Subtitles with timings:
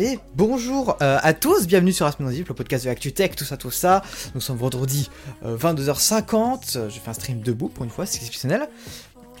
[0.00, 3.72] Et bonjour euh, à tous, bienvenue sur Asmonodip, le podcast de ActuTech, tout ça, tout
[3.72, 4.04] ça.
[4.32, 5.10] Nous sommes vendredi
[5.44, 8.68] euh, 22h50, euh, je fais un stream debout pour une fois, c'est exceptionnel.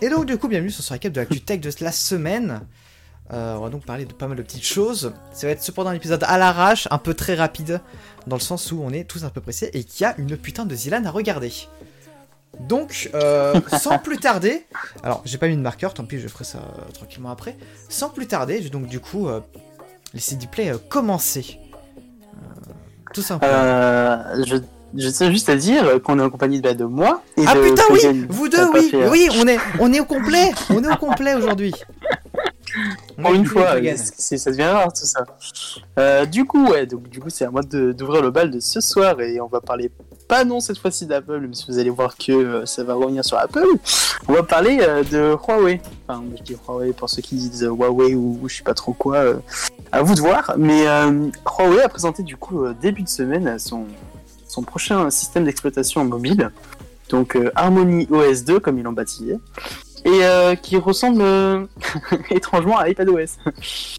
[0.02, 2.62] Et donc du coup, bienvenue sur ce récap de ActuTech de la semaine.
[3.32, 5.12] Euh, on va donc parler de pas mal de petites choses.
[5.32, 7.80] Ça va être cependant un épisode à l'arrache, un peu très rapide,
[8.26, 10.36] dans le sens où on est tous un peu pressés et qu'il y a une
[10.36, 11.52] putain de Zilan à regarder.
[12.60, 14.66] Donc, euh, sans plus tarder,
[15.02, 17.56] alors j'ai pas mis de marqueur, tant pis, je ferai ça euh, tranquillement après.
[17.88, 19.40] Sans plus tarder, je vais donc du coup euh,
[20.14, 21.58] laisser Dplay euh, commencer.
[22.34, 22.72] Euh,
[23.12, 23.52] tout simplement.
[23.54, 24.56] Euh, je,
[24.94, 27.22] je tiens juste à dire qu'on est en compagnie de, de moi.
[27.36, 30.04] Et ah de putain, oui, vous deux, oui, fait, oui, on est, on est au
[30.04, 31.74] complet, on est au complet aujourd'hui.
[33.20, 35.24] Pour une fois, ça devient rare tout ça.
[35.98, 38.60] Euh, du coup, ouais, donc du coup, c'est à moi de- d'ouvrir le bal de
[38.60, 39.90] ce soir et on va parler
[40.28, 43.24] pas non cette fois-ci d'Apple, mais si vous allez voir que euh, ça va revenir
[43.24, 43.64] sur Apple,
[44.28, 45.80] on va parler euh, de Huawei.
[46.06, 48.92] Enfin, je dis Huawei pour ceux qui disent Huawei ou, ou je sais pas trop
[48.92, 49.22] quoi.
[49.90, 50.54] à vous de voir.
[50.58, 53.86] Mais Huawei a présenté du coup début de semaine son
[54.46, 56.50] son prochain système d'exploitation mobile,
[57.10, 59.38] donc Harmony OS 2 comme ils l'ont baptisé
[60.04, 61.66] et euh, qui ressemble euh,
[62.30, 63.38] étrangement à iPadOS.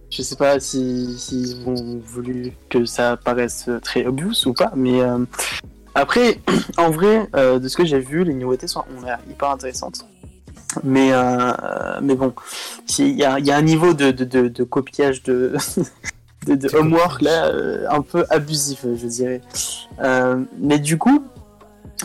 [0.10, 5.02] Je sais pas si s'ils ont voulu que ça paraisse très obvious ou pas, mais
[5.02, 5.20] euh,
[5.96, 6.40] après,
[6.78, 8.84] en vrai, euh, de ce que j'ai vu, les nouveautés sont
[9.30, 10.06] hyper intéressantes.
[10.84, 11.52] Mais euh,
[12.02, 12.34] mais bon,
[13.00, 15.56] il y a, il y a un niveau de, de, de, de copiage de
[16.46, 19.42] de, homework là euh, un peu abusif, je dirais.
[20.02, 21.24] Euh, mais du coup,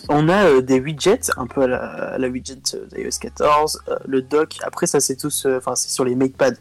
[0.09, 3.81] on a euh, des widgets, un peu à la, à la widget euh, d'iOS 14,
[3.89, 6.59] euh, le dock, après ça c'est tous, euh, enfin c'est sur les MatePad.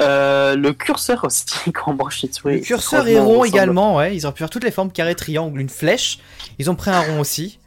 [0.00, 2.56] Euh, le curseur aussi, quand on branche les souris.
[2.56, 4.16] Le curseur est franchement, rond également, ouais.
[4.16, 6.20] Ils ont pu faire toutes les formes, carré, triangle, une flèche.
[6.58, 7.58] Ils ont pris un rond aussi.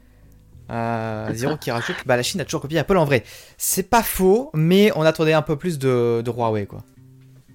[1.34, 3.24] Zero qui rajoute bah, la Chine a toujours copié Apple en vrai.
[3.58, 6.84] C'est pas faux, mais on attendait un peu plus de, de Huawei quoi.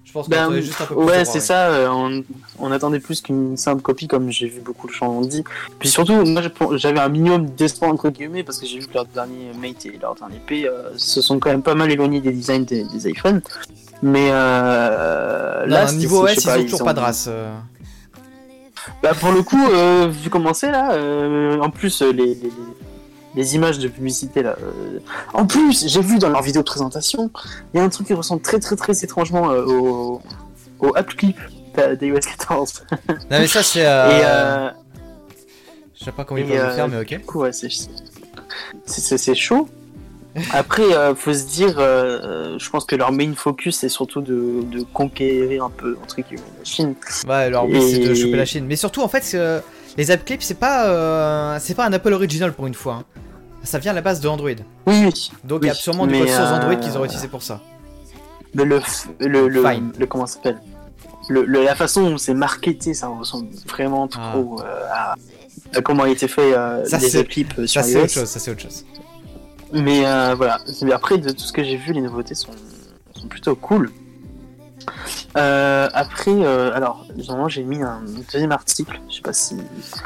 [0.09, 1.67] Je pense qu'on Ben, attendait juste un peu plus de ouais, c'est ça.
[1.67, 2.23] euh, on,
[2.57, 5.43] on attendait plus qu'une simple copie, comme j'ai vu beaucoup de gens dit.
[5.77, 6.41] Puis surtout, moi,
[6.77, 9.99] j'avais un minimum d'espoir entre guillemets parce que j'ai vu que leur dernier Mate et
[10.01, 13.07] leur dernier P euh, se sont quand même pas mal éloignés des designs des, des
[13.11, 13.41] iPhones.
[14.01, 17.29] Mais euh, Non, là, c'est- niveau OS, ils ont toujours pas de race.
[19.03, 19.61] Bah pour le coup,
[20.09, 20.97] vu comment c'est là,
[21.61, 22.51] en plus les, les, les-
[23.35, 24.55] les images de publicité là.
[24.61, 24.99] euh,
[25.33, 27.29] en plus, j'ai vu dans leur vidéo de présentation,
[27.73, 30.21] il y a un truc qui ressemble très très très étrangement euh, au,
[30.79, 31.37] au App Clip
[31.99, 32.83] d'iOS 14.
[32.89, 33.85] Non mais ça c'est.
[33.85, 34.69] euh, euh,
[35.97, 37.07] Je sais pas comment ils peuvent le euh, faire, mais ok.
[37.07, 39.67] du coup, ouais, c'est chaud.
[40.51, 44.63] Après, euh, faut se dire, euh, je pense que leur main focus c'est surtout de,
[44.71, 46.95] de conquérir un peu entre guillemets la Chine.
[47.27, 48.65] Ouais, alors oui, c'est de choper la Chine.
[48.67, 49.59] Mais surtout, en fait, c'est, euh,
[49.99, 52.95] les app clips, c'est pas, euh, c'est pas un Apple original pour une fois.
[52.95, 53.03] hein.
[53.63, 54.49] Ça vient à la base de Android.
[54.87, 55.31] Oui, oui.
[55.43, 57.43] Donc il y a sûrement du mais, code source Android euh, qu'ils auraient utilisé pour
[57.43, 57.59] ça.
[58.55, 58.79] Mais le,
[59.19, 59.91] le, le, Fine.
[59.99, 60.61] le- comment ça s'appelle?
[61.27, 65.15] Le, le- La façon dont c'est marketé, ça ressemble vraiment trop euh, à,
[65.75, 68.03] à comment a été fait euh, Ça, les c'est- clips euh, sur Ça c'est iOS.
[68.05, 68.85] autre chose, ça c'est autre chose.
[69.73, 72.53] Mais euh, voilà, Mais après de tout ce que j'ai vu, les nouveautés sont,
[73.13, 73.91] sont plutôt cool.
[75.37, 78.01] Euh, après, euh, alors, normalement j'ai mis un
[78.31, 79.57] deuxième article, je sais pas si,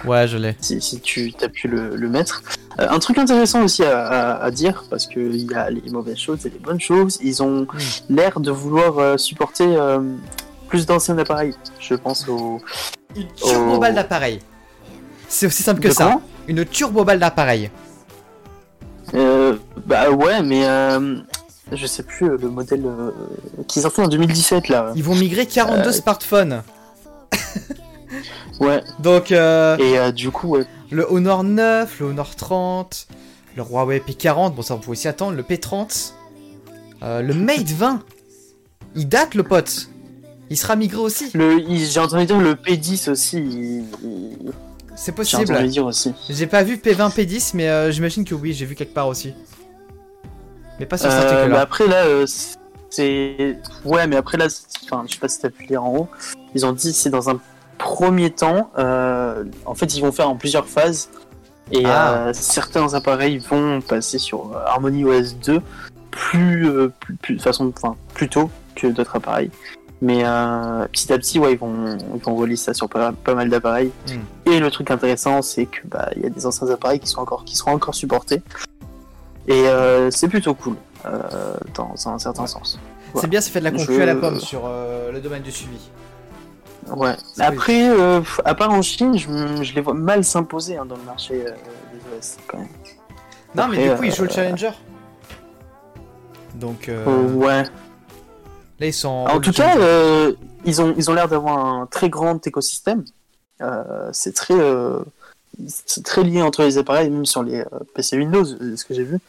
[0.06, 0.56] Ouais, je l'ai.
[0.62, 2.42] si, si tu as pu le, le mettre.
[2.80, 6.18] Euh, un truc intéressant aussi à, à- à dire, parce qu'il y a les mauvaises
[6.18, 7.68] choses et les bonnes choses, ils ont
[8.10, 9.78] l'air de vouloir supporter
[10.68, 11.54] plus d'anciens appareils.
[11.80, 12.60] Je pense au.
[13.16, 13.80] Une turbo Oh.
[13.80, 14.40] balle d'appareil.
[15.28, 16.20] C'est aussi simple que De ça.
[16.48, 17.70] Une turbo balle d'appareil.
[19.14, 19.56] Euh,
[19.86, 21.18] bah ouais, mais euh,
[21.72, 23.12] je sais plus euh, le modèle euh,
[23.68, 24.92] qui est sorti en 2017 là.
[24.96, 26.62] Ils vont migrer 42 Euh, smartphones.
[28.60, 30.66] Ouais, Donc euh, et du coup, ouais.
[30.92, 33.08] le Honor 9, le Honor 30,
[33.58, 36.12] le Huawei P40, bon ça on pouvait s'y attendre, le P30,
[37.02, 38.02] euh, le Mate 20.
[38.96, 39.90] Il date le pote.
[40.52, 41.32] Il sera migré aussi.
[41.34, 43.38] J'ai entendu dire le P10 aussi.
[43.38, 44.52] il- il-
[44.96, 45.42] C'est possible.
[46.30, 49.34] J'ai pas vu P20, P10, mais euh, j'imagine que oui, j'ai vu quelque part aussi.
[50.84, 52.26] Mais pas sur cet Euh, mais après là, euh,
[52.90, 54.48] c'est ouais, mais après là,
[54.84, 56.08] enfin, je sais pas si t'as pu lire en haut.
[56.56, 57.40] Ils ont dit c'est dans un
[57.78, 58.70] premier temps.
[58.78, 61.10] euh, en fait, ils vont faire en plusieurs phases.
[61.72, 62.32] Et Ah.
[62.34, 65.62] certains appareils vont passer sur Harmony OS 2
[66.12, 66.70] plus,
[67.00, 69.52] plus, plus- de façon, enfin, plus tôt que d'autres appareils.
[70.02, 73.36] Mais euh, petit à petit, ouais, ils vont, ils vont relier ça sur pas, pas
[73.36, 73.90] mal d'appareils.
[74.10, 74.52] Hmm.
[74.52, 77.22] Et le truc intéressant, c'est que bah, il y a des anciens appareils qui sont
[77.22, 78.42] encore, qui seront encore supportés.
[79.48, 80.76] Et euh, c'est plutôt cool
[81.06, 82.80] euh, dans un certain sens.
[83.16, 85.44] C'est bien, ça fait de la concu Je- à la pomme sur euh, le domaine
[85.44, 85.78] du suivi.
[86.90, 87.16] Ouais.
[87.40, 91.46] Après, euh, à part en Chine, je, les vois mal s'imposer hein, dans le marché
[91.46, 92.68] euh, des OS quand même.
[93.56, 94.72] Non, mais du coup, ils jouent le challenger.
[96.56, 96.90] Donc,
[97.36, 97.64] ouais.
[98.80, 99.26] Là, ils sont.
[99.30, 99.76] En tout cas,
[100.66, 103.04] ils ont ils ont l'air d'avoir un très grand écosystème.
[104.12, 104.56] C'est très
[105.68, 107.66] c'est très lié entre les appareils, même sur les euh,
[107.96, 109.20] PC Windows, euh, ce que j'ai vu.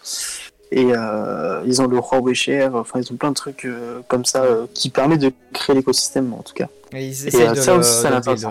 [0.73, 4.25] Et euh, ils ont le Huawei Share, enfin ils ont plein de trucs euh, comme
[4.25, 6.67] ça euh, qui permet de créer l'écosystème en tout cas.
[6.93, 8.45] Et ils essayent de ça aussi, ça l'intéresse.
[8.45, 8.51] ouais.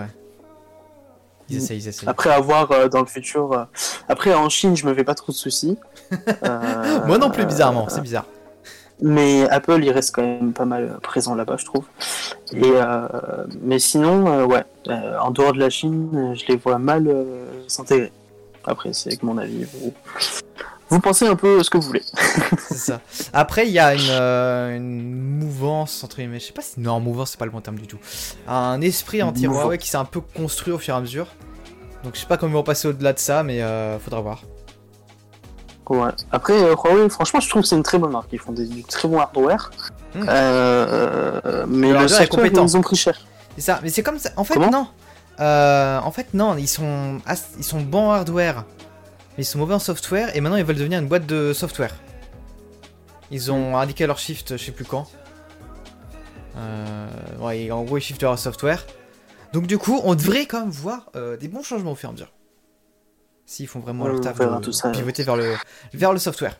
[1.50, 2.08] Ils essayent, ils essayent.
[2.08, 3.68] Après avoir dans le futur.
[4.08, 5.78] Après en Chine, je me fais pas trop de soucis.
[7.06, 8.26] Moi non plus, bizarrement, c'est bizarre.
[9.06, 11.84] Mais Apple, il reste quand même pas mal présent là-bas, je trouve.
[12.54, 13.08] Et euh,
[13.62, 17.10] mais sinon, euh, ouais, euh, en dehors de la Chine, euh, je les vois mal
[17.10, 18.14] euh, s'intégrer.
[18.64, 19.66] Après, c'est que mon avis.
[19.66, 19.94] Vous,
[20.88, 22.04] vous pensez un peu ce que vous voulez.
[22.60, 23.02] C'est ça.
[23.34, 26.80] Après, il y a une, euh, une mouvance, entre guillemets, je sais pas si.
[26.80, 28.00] Non, mouvance, c'est pas le bon terme du tout.
[28.48, 31.28] Un esprit anti-Huawei qui s'est un peu construit au fur et à mesure.
[32.06, 34.44] Donc, je sais pas comment ils vont passer au-delà de ça, mais euh, faudra voir.
[35.90, 36.12] Ouais.
[36.32, 38.30] Après, euh, Huawei, franchement, je trouve que c'est une très bonne marque.
[38.32, 39.72] Ils font des, du très bon hardware.
[40.16, 40.26] Hmm.
[40.28, 43.20] Euh, mais Le software, ils ont pris cher.
[43.56, 44.32] C'est ça, mais c'est comme ça.
[44.38, 44.88] En fait, Comment non.
[45.40, 47.20] Euh, en fait, non, ils sont,
[47.58, 48.66] ils sont bons en hardware,
[49.38, 51.96] mais ils sont mauvais en software, et maintenant ils veulent devenir une boîte de software.
[53.32, 55.08] Ils ont indiqué leur shift, je sais plus quand.
[56.56, 57.08] Euh,
[57.40, 58.86] ouais, en gros, ils shiftent leur software.
[59.54, 62.12] Donc, du coup, on devrait quand même voir euh, des bons changements au fur et
[62.12, 62.32] à mesure.
[63.46, 64.90] S'ils font vraiment leur On taf de tout ça.
[64.92, 65.56] pivoter vers le,
[65.94, 66.60] vers le software.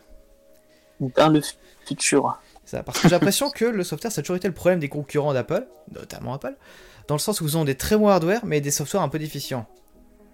[1.00, 1.40] Dans le
[1.86, 2.38] futur.
[2.64, 4.88] Ça, parce que j'ai l'impression que le software, ça a toujours été le problème des
[4.88, 6.56] concurrents d'Apple, notamment Apple,
[7.08, 9.18] dans le sens où ils ont des très bons hardware, mais des softwares un peu
[9.18, 9.66] déficients.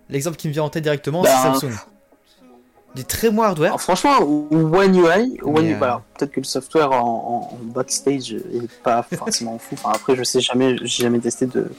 [0.09, 1.73] L'exemple qui me vient en tête directement, c'est Samsung.
[2.97, 6.91] Des très bons hardware, Alors, franchement, One UI, One euh, voilà, peut-être que le software
[6.91, 6.99] en,
[7.53, 9.75] en- en backstage est pas forcément fou.
[9.75, 11.71] Enfin, après, je sais jamais, j'ai jamais testé de,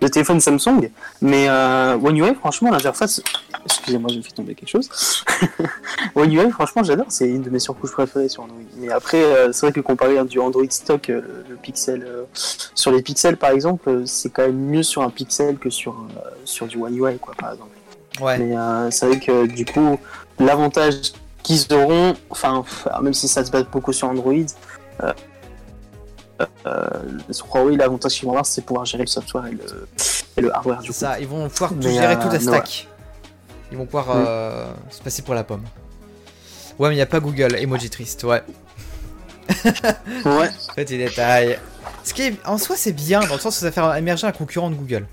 [0.00, 0.90] de téléphone Samsung,
[1.22, 3.22] mais euh, One UI, franchement, l'interface,
[3.64, 4.90] excusez-moi, j'ai fait tomber quelque chose.
[6.16, 8.58] One UI, franchement, j'adore, c'est une de mes surcouches préférées sur Android.
[8.78, 12.24] Mais après, euh, c'est vrai que comparé à du Android stock, euh, le Pixel, euh,
[12.74, 15.94] sur les pixels par exemple, c'est quand même mieux sur un Pixel que sur
[16.44, 17.70] sur du One UI, quoi, par exemple.
[18.20, 18.38] ouais.
[18.38, 19.98] Mais c'est vrai que du coup,
[20.38, 21.12] l'avantage
[21.42, 22.64] qu'ils auront, enfin,
[23.02, 24.32] même si ça se base beaucoup sur Android,
[25.02, 25.12] euh,
[26.66, 26.88] euh,
[27.30, 29.88] sur Huawei, l'avantage qu'ils vont avoir, c'est pouvoir gérer le software et le,
[30.36, 30.94] et le hardware du coup.
[30.94, 32.88] ça, ils vont pouvoir tout gérer euh, toute la stack.
[33.72, 34.24] Ils vont pouvoir Mm.
[34.26, 35.62] euh, se passer pour la pomme.
[36.78, 38.42] Ouais, mais il n'y a pas Google, emoji triste, ouais.
[40.24, 41.58] Ouais, Petit détail.
[42.04, 44.32] Ce qui est, en soi, c'est bien, dans le sens où ça fait émerger un
[44.32, 45.06] concurrent de Google.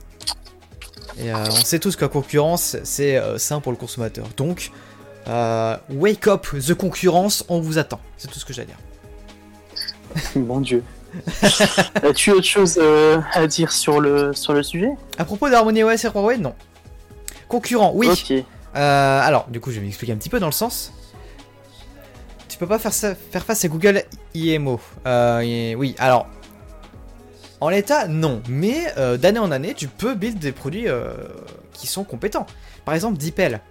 [1.17, 4.25] Et euh, on sait tous que la concurrence, c'est euh, sain pour le consommateur.
[4.35, 4.71] Donc,
[5.27, 7.99] euh, wake up, the concurrence, on vous attend.
[8.17, 8.77] C'est tout ce que j'ai à dire.
[10.35, 10.83] mon dieu.
[12.03, 14.89] As-tu autre chose euh, à dire sur le, sur le sujet?
[15.17, 16.55] À propos d'Harmony OS et Huawei, non.
[17.47, 18.09] Concurrent, oui.
[18.75, 20.91] Euh, alors, du coup, je vais m'expliquer un petit peu dans le sens.
[22.49, 24.03] Tu peux pas faire, ça- faire face à Google
[24.33, 24.79] IMO.
[25.05, 26.27] Et- oui, alors.
[27.61, 28.41] En l'état, non.
[28.49, 31.13] Mais euh, d'année en année, tu peux build des produits euh,
[31.73, 32.45] qui sont compétents.
[32.85, 33.61] Par exemple, DeepL.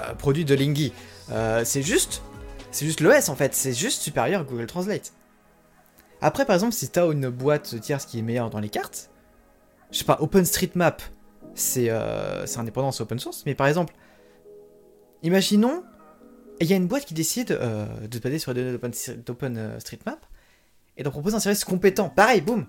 [0.00, 0.92] Euh, produit de Lingy.
[1.30, 2.22] Euh, c'est juste.
[2.70, 3.54] C'est juste l'OS en fait.
[3.54, 5.12] C'est juste supérieur à Google Translate.
[6.20, 9.10] Après, par exemple, si t'as une boîte tierce qui est meilleure dans les cartes.
[9.90, 11.02] Je sais pas, OpenStreetMap
[11.54, 13.44] c'est euh, indépendant, c'est open source.
[13.46, 13.94] Mais par exemple,
[15.22, 15.82] imaginons,
[16.60, 19.22] il y a une boîte qui décide euh, de se baser sur les données d'Open-
[19.24, 20.24] d'OpenStreetMap
[20.96, 22.08] et d'en proposer un service compétent.
[22.08, 22.66] Pareil, boum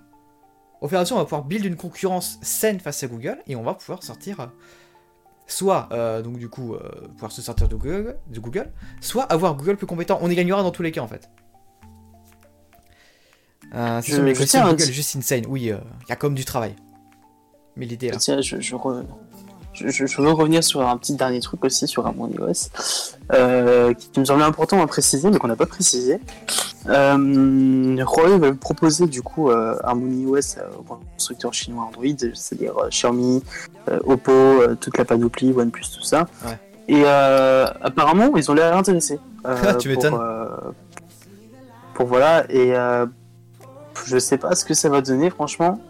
[0.80, 3.38] Au fur et à mesure, on va pouvoir build une concurrence saine face à Google
[3.46, 4.50] et on va pouvoir sortir.
[5.46, 9.54] Soit, euh, donc du coup, euh, pouvoir se sortir de Google, de Google, soit avoir
[9.54, 10.18] Google plus compétent.
[10.22, 11.28] On y gagnera dans tous les cas en fait.
[13.74, 14.22] Euh, c'est Je- je
[14.70, 15.44] Google juste insane.
[15.48, 16.74] Oui, euh, il y a comme du travail.
[17.76, 18.18] Mais l'idée là.
[18.42, 19.04] Je, je, re-
[19.72, 22.70] je, je- je veux revenir sur un petit dernier truc aussi sur Harmony OS
[23.32, 26.20] euh, qui me semblait important à préciser mais qu'on n'a pas précisé.
[26.88, 32.76] Euh, Huawei va proposer du coup euh, Harmony OS euh, aux constructeurs chinois Android, c'est-à-dire
[32.78, 33.42] euh, Xiaomi,
[34.04, 34.32] Oppo,
[34.80, 36.26] toute la panoplie, OnePlus, tout ça.
[36.46, 36.58] Ouais.
[36.88, 39.18] Et apparemment, ils ont l'air intéressés.
[39.78, 40.18] Tu m'étonnes.
[41.94, 42.74] pour voilà, et
[44.04, 45.80] je sais pas ce que ça va donner, franchement.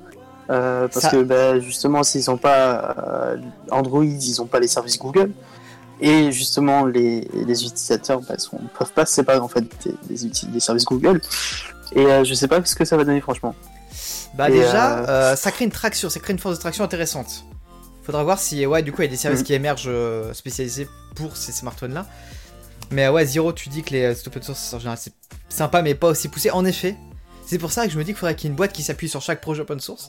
[0.50, 3.36] Euh, parce Ça- que bah, justement, s'ils n'ont pas euh,
[3.70, 5.32] Android, ils n'ont pas les services Google.
[6.00, 9.64] Et justement, les, les utilisateurs bah, sont, peuvent pas se séparer en fait
[10.08, 10.16] des,
[10.48, 11.20] des, services Google.
[11.94, 13.54] Et euh, je sais pas ce que ça va donner, franchement.
[14.34, 17.44] Bah Et, déjà, ça crée une traction, ça crée une force de traction intéressante.
[18.02, 19.46] Faudra voir si, ouais, du coup, il y a des services Mhm.
[19.46, 19.90] qui émergent
[20.32, 22.06] spécialisés pour ces smartphones-là.
[22.90, 25.12] Mais ouais, Zero, tu dis que les open source en général c'est
[25.48, 26.50] sympa, mais pas aussi poussé.
[26.50, 26.96] En effet,
[27.46, 28.82] c'est pour ça que je me dis qu'il faudrait qu'il y ait une boîte qui
[28.82, 30.08] s'appuie sur chaque projet open source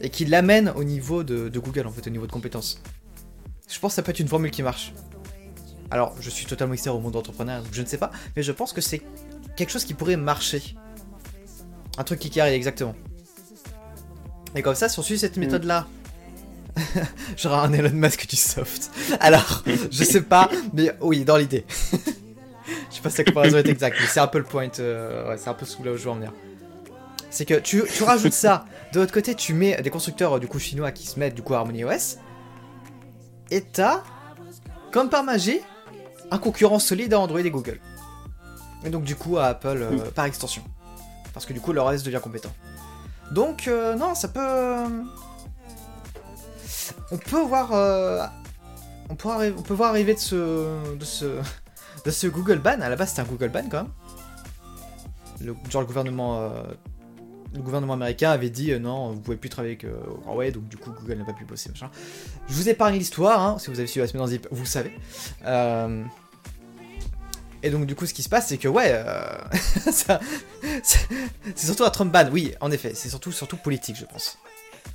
[0.00, 2.80] et qui l'amène au niveau de, de Google, en fait, au niveau de compétences.
[3.68, 4.92] Je pense que ça peut être une formule qui marche.
[5.90, 8.52] Alors, je suis totalement extérieur au monde entrepreneur, donc je ne sais pas, mais je
[8.52, 9.02] pense que c'est
[9.56, 10.76] quelque chose qui pourrait marcher.
[11.98, 12.94] Un truc qui carry, exactement.
[14.54, 15.86] Et comme ça, si on suit cette méthode-là,
[17.36, 18.90] genre un Elon Musk du soft.
[19.20, 21.64] Alors, je sais pas, mais oui, dans l'idée.
[21.92, 25.30] je sais pas si la comparaison est exacte, mais c'est un peu le point, euh,
[25.30, 26.32] ouais, c'est un peu sous là où je veux en venir.
[27.30, 30.46] C'est que tu, tu rajoutes ça, de l'autre côté, tu mets des constructeurs euh, du
[30.48, 32.18] coup chinois qui se mettent du coup à Harmony OS,
[33.50, 34.02] et t'as,
[34.92, 35.60] comme par magie,
[36.30, 37.80] un concurrent solide à Android et Google.
[38.84, 40.62] Et donc du coup à Apple euh, par extension.
[41.34, 42.52] Parce que du coup leur OS devient compétent.
[43.32, 44.84] Donc euh, non, ça peut...
[47.10, 47.72] On peut voir...
[47.72, 48.24] euh,
[49.10, 50.94] On, peut arri- on peut voir arriver de ce...
[50.96, 51.40] De ce...
[52.04, 52.80] De ce Google ban.
[52.80, 53.92] À la base c'était un Google ban quand même.
[55.40, 56.50] Le, genre le gouvernement...
[57.54, 59.86] Le gouvernement américain avait dit euh, non, vous pouvez plus travailler avec
[60.26, 61.90] Huawei, donc du coup Google n'a pas pu bosser, machin.
[62.48, 64.68] Je vous épargne l'histoire, hein, si vous avez suivi la semaine en zip, vous le
[64.68, 64.92] savez.
[65.46, 66.02] Euh,
[67.62, 69.38] Et donc du coup, ce qui se passe, c'est que ouais, euh,
[69.92, 70.18] c'est
[71.56, 72.28] surtout un Trump ban.
[72.30, 74.38] Oui, en effet, c'est surtout surtout politique, je pense,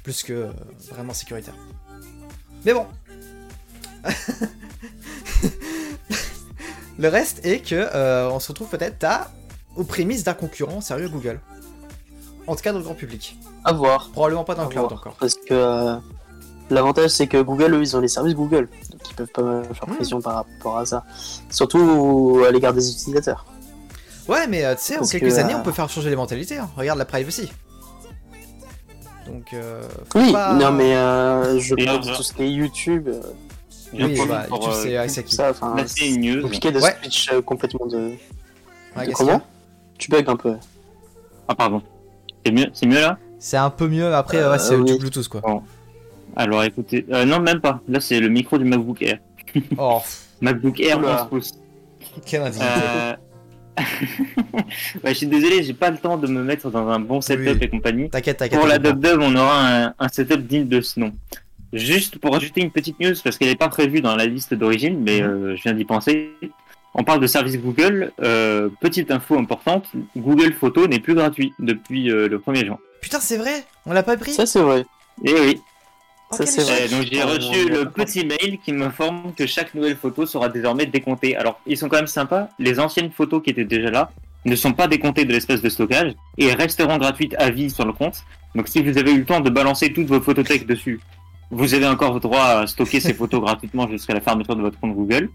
[0.04, 0.50] plus que
[0.90, 1.56] vraiment sécuritaire.
[2.66, 2.86] Mais bon.
[7.00, 9.32] Le reste est que on se retrouve peut-être à
[9.76, 11.40] aux prémices d'un concurrent sérieux Google.
[12.48, 13.38] En tout cas dans le grand public.
[13.64, 14.10] À voir.
[14.12, 15.00] Probablement pas dans le cloud voir.
[15.00, 15.14] encore.
[15.20, 15.96] Parce que euh,
[16.70, 18.68] l'avantage, c'est que Google, eux, ils ont les services Google.
[18.92, 19.96] Donc ils peuvent pas faire Mm.
[19.96, 21.04] pression par rapport à ça.
[21.50, 23.46] Surtout à l'égard des utilisateurs.
[24.28, 26.16] Ouais, mais euh, tu sais, en quelques que, années, euh, on peut faire changer les
[26.16, 26.58] mentalités.
[26.58, 26.70] hein.
[26.78, 27.52] Regarde la privacy.
[29.28, 29.82] Donc, euh,
[30.16, 33.22] Oui, pas- non, mais euh, je pense euh, tout ce qui est YouTube, euh,
[33.94, 36.96] Oui, bah, YouTube, c'est c'est ça, compliqué de Ouais.
[37.02, 38.14] switch euh, complètement de.
[38.98, 39.42] Ouais, de comment?
[39.98, 40.56] Tu bugs un peu.
[41.48, 41.82] Ah pardon.
[42.46, 44.14] C'est mieux, c'est mieux là C'est un peu mieux.
[44.14, 44.86] Après, Euh, ouais, c'est oui.
[44.92, 45.42] du Bluetooth, quoi.
[46.36, 47.82] Alors écoutez, euh, non même pas.
[47.90, 49.20] Là c'est le micro du MacBook Air.
[49.78, 50.00] Oh,
[50.40, 51.24] MacBook Air Oula.
[51.24, 51.52] 11 pouces.
[52.26, 52.66] quelle indignité.
[52.86, 53.14] Euh...
[55.06, 57.58] je suis désolé, j'ai pas le temps de me mettre dans un bon setup Oui.
[57.62, 58.10] et compagnie.
[58.10, 58.60] T'inquiète, t'inquiète.
[58.60, 61.12] Pour la DubDub, on aura un, un setup digne de ce nom.
[61.74, 65.02] Juste pour ajouter une petite news, parce qu'elle n'est pas prévue dans la liste d'origine,
[65.02, 65.28] mais Mhm.
[65.30, 66.32] euh, je viens d'y penser.
[66.94, 68.12] On parle de service Google.
[68.22, 69.86] euh, petite info importante,
[70.18, 72.78] Google Photo n'est plus gratuit depuis euh, le 1er juin.
[73.02, 74.86] Putain, c'est vrai On l'a pas pris Ça, c'est vrai.
[75.26, 75.62] Et oui,
[76.34, 76.88] Oh, ça, c'est vrai.
[76.88, 80.86] Donc j'ai Euh, reçu le petit mail qui m'informe que chaque nouvelle photo sera désormais
[80.86, 81.36] décomptée.
[81.36, 82.48] Alors ils sont quand même sympas.
[82.58, 84.12] Les anciennes photos qui étaient déjà là
[84.46, 87.92] ne sont pas décomptées de l'espace de stockage et resteront gratuites à vie sur le
[87.92, 88.24] compte.
[88.56, 91.02] Donc si vous avez eu le temps de balancer toutes vos photothèques dessus,
[91.52, 94.96] vous avez encore droit à stocker ces photos gratuitement jusqu'à la fermeture de votre compte
[94.96, 95.30] Google.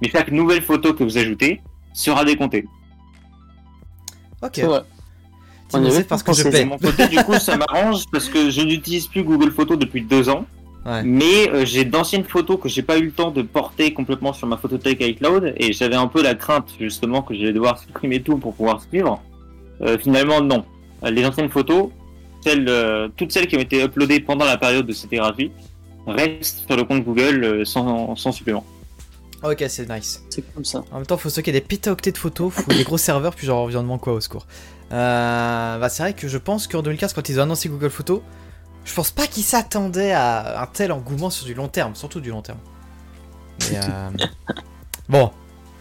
[0.00, 1.60] Mais chaque nouvelle photo que vous ajoutez
[1.92, 2.66] sera décomptée.
[4.42, 4.52] Ok.
[4.52, 9.08] Tu me parce que je mon côté, du coup, ça m'arrange parce que je n'utilise
[9.08, 10.46] plus Google Photos depuis deux ans.
[10.84, 11.02] Ouais.
[11.02, 14.46] Mais euh, j'ai d'anciennes photos que j'ai pas eu le temps de porter complètement sur
[14.46, 18.38] ma photothèque iCloud et j'avais un peu la crainte justement que j'allais devoir supprimer tout
[18.38, 19.20] pour pouvoir suivre.
[19.80, 20.64] Euh, finalement, non.
[21.04, 21.90] Euh, Les anciennes photos,
[22.42, 25.50] celles, euh, toutes celles qui ont été uploadées pendant la période de c'était gratuit,
[26.06, 28.64] restent sur le compte Google euh, sans, sans supplément.
[29.42, 30.22] Ok, c'est nice.
[30.30, 30.82] C'est comme ça.
[30.90, 33.62] En même temps, faut stocker des pétaoctets de photos, faut des gros serveurs, puis genre
[33.64, 34.46] environnement quoi au secours.
[34.92, 38.22] Euh, bah, c'est vrai que je pense qu'en 2015, quand ils ont annoncé Google Photos,
[38.84, 42.30] je pense pas qu'ils s'attendaient à un tel engouement sur du long terme, surtout du
[42.30, 42.58] long terme.
[43.70, 44.10] Mais, euh,
[45.08, 45.30] bon,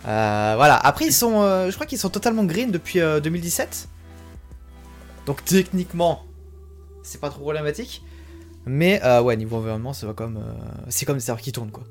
[0.08, 0.76] Euh, voilà.
[0.78, 3.88] Après, ils sont, je crois qu'ils sont totalement green depuis euh, 2017.
[5.26, 6.24] Donc techniquement,
[7.04, 8.04] c'est pas trop problématique.
[8.68, 10.44] Mais ouais, niveau environnement, ça va comme,
[10.90, 11.84] c'est comme des serveurs qui tournent quoi.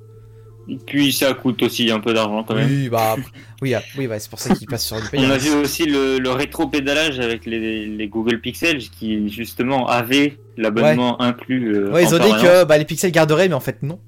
[0.86, 2.68] Puis ça coûte aussi un peu d'argent quand même.
[2.68, 3.16] Oui, bah,
[3.62, 5.30] oui, ah, oui, bah, c'est pour ça qu'ils passent sur du On payant.
[5.30, 11.20] a vu aussi le, le rétro-pédalage avec les, les Google Pixel qui justement avaient l'abonnement
[11.20, 11.76] inclus.
[11.76, 14.00] euh, Ouais, ils ont dit que bah, les pixels garderaient, mais en fait, non.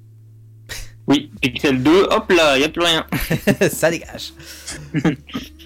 [1.09, 3.05] Oui, Pixel 2, hop là, y a plus rien.
[3.69, 4.33] ça dégage.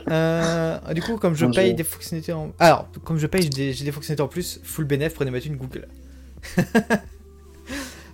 [0.10, 2.52] Euh, du coup, comme je paye des fonctionnalités en.
[2.58, 4.60] Alors, comme je paye, j'ai des, des fonctionnalités en plus.
[4.64, 5.88] Full bénéf, prenez ma thune Google.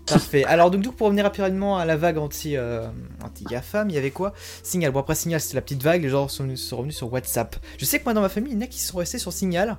[0.08, 0.44] Parfait.
[0.46, 2.88] Alors, donc, pour revenir rapidement à la vague anti, euh,
[3.24, 4.34] anti GAFAM, il y avait quoi?
[4.64, 4.92] Signal.
[4.92, 6.02] Bon, après Signal, c'était la petite vague.
[6.02, 7.58] Les gens sont, revenus sur WhatsApp.
[7.78, 9.34] Je sais que moi, dans ma famille, il y en a qui sont restés sur
[9.34, 9.78] Signal.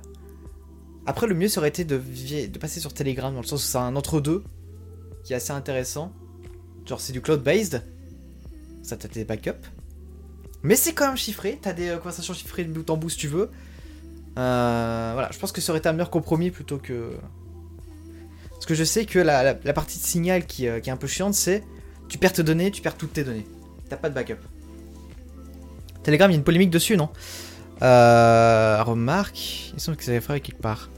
[1.05, 3.77] Après, le mieux serait été de, de passer sur Telegram, dans le sens où c'est
[3.77, 4.43] un entre-deux
[5.23, 6.13] qui est assez intéressant.
[6.85, 7.83] Genre, c'est du cloud-based.
[8.83, 9.67] Ça, t'as tes backups.
[10.63, 11.57] Mais c'est quand même chiffré.
[11.61, 13.49] T'as des euh, conversations chiffrées de bout en bout si tu veux.
[14.37, 17.13] Euh, voilà, je pense que ça aurait été un meilleur compromis plutôt que.
[18.69, 21.33] Que je sais que la, partie de signal qui, euh, qui est un peu chiante,
[21.33, 21.63] c'est
[22.07, 23.47] tu perds tes données, tu perds toutes tes données.
[23.89, 24.37] T'as pas de backup.
[26.03, 27.09] Telegram, il y a une polémique dessus, non?
[27.81, 30.91] Euh, Remarque, il semble que ça avait fait quelque part.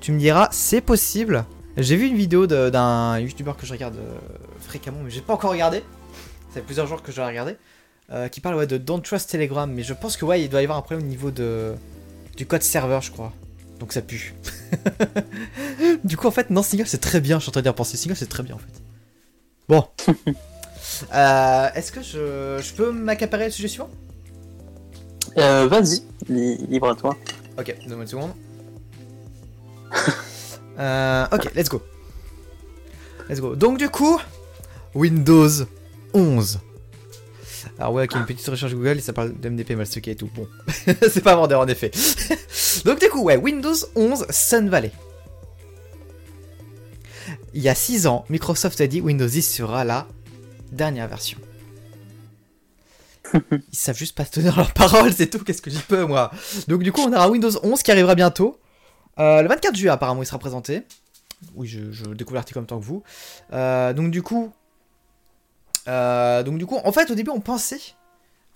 [0.00, 1.44] Tu me diras, c'est possible.
[1.76, 4.18] J'ai vu une vidéo d'un youtubeur que je regarde euh,
[4.58, 5.84] fréquemment, mais j'ai pas encore regardé.
[6.48, 7.56] Ça fait plusieurs jours que je dois regarder.
[8.10, 10.62] euh, qui parle ouais, de Don't Trust Telegram, mais je pense que ouais, il doit
[10.62, 11.74] y avoir un problème au niveau de
[12.36, 13.32] du code serveur, je crois.
[13.80, 14.34] Donc ça pue.
[16.04, 17.38] du coup, en fait, non, Single, c'est très bien.
[17.38, 18.82] Je suis en train de dire penser Single, c'est très bien, en fait.
[19.68, 19.84] Bon.
[21.14, 23.88] Euh, Est-ce que je, je peux m'accaparer le sujet suivant?
[25.38, 27.16] Euh, Vas-y, li- libre à toi.
[27.58, 28.32] Ok, donne-moi une seconde.
[30.78, 31.82] Euh, ok, let's go.
[33.28, 33.54] Let's go.
[33.54, 34.18] Donc, du coup,
[34.94, 35.48] Windows
[36.14, 36.58] 11.
[37.80, 40.28] Alors, ouais, ok, une petite recherche Google et ça parle d'MDP mal stocké et tout.
[40.34, 40.46] Bon,
[41.10, 41.90] c'est pas vendeur en effet.
[42.84, 44.92] Donc, du coup, ouais, Windows 11 Sun Valley.
[47.54, 50.06] Il y a 6 ans, Microsoft a dit Windows 10 sera la
[50.70, 51.38] dernière version.
[53.32, 53.38] Ils
[53.72, 55.42] savent juste pas tenir leurs paroles, c'est tout.
[55.42, 56.30] Qu'est-ce que j'y peux, moi?
[56.68, 58.60] Donc, du coup, on aura Windows 11 qui arrivera bientôt.
[59.18, 60.82] Euh, le 24 juillet, apparemment, il sera présenté.
[61.54, 63.02] Oui, je, je découvre l'article en même temps que vous.
[63.54, 64.52] Euh, donc, du coup.
[65.88, 67.80] Euh, donc, du coup, en fait, au début, on pensait.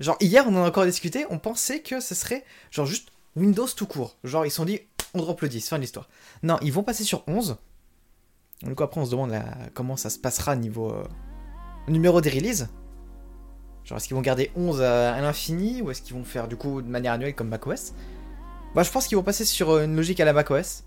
[0.00, 1.26] Genre, hier, on en a encore discuté.
[1.30, 4.16] On pensait que ce serait, genre, juste Windows tout court.
[4.24, 4.80] Genre, ils se sont dit,
[5.14, 6.08] on drop le 10, fin de l'histoire.
[6.42, 7.56] Non, ils vont passer sur 11.
[8.62, 9.34] Du coup, après, on se demande
[9.74, 11.04] comment ça se passera niveau euh,
[11.88, 12.68] numéro des releases.
[13.84, 16.56] Genre, est-ce qu'ils vont garder 11 à, à l'infini ou est-ce qu'ils vont faire du
[16.56, 17.92] coup de manière annuelle comme macOS?
[18.74, 20.84] Bah, je pense qu'ils vont passer sur euh, une logique à la macOS.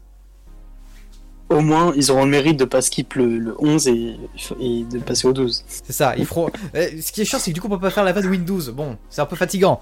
[1.49, 4.17] Au moins, ils auront le mérite de pas skip le, le 11 et,
[4.59, 5.63] et de passer au 12.
[5.67, 6.49] C'est ça, ils feront.
[6.75, 8.25] Euh, ce qui est chiant, c'est que du coup, on peut pas faire la phase
[8.27, 8.59] Windows.
[8.73, 9.79] Bon, c'est un peu fatigant.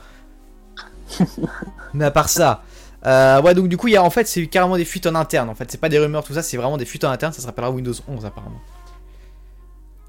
[1.94, 2.64] Mais à part ça.
[3.06, 5.16] euh, ouais, donc du coup, il y a en fait, c'est carrément des fuites en
[5.16, 5.50] interne.
[5.50, 7.34] En fait, c'est pas des rumeurs, tout ça, c'est vraiment des fuites en interne.
[7.34, 8.62] Ça se rappellera Windows 11 apparemment.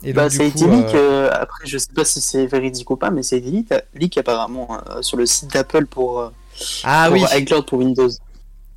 [0.03, 2.97] Et Bah, donc, été leak, euh, euh, après je sais pas si c'est véridique ou
[2.97, 6.33] pas, mais été leak, leak apparemment sur le site d'Apple pour,
[6.83, 7.25] Ah pour oui.
[7.33, 8.11] iCloud pour Windows.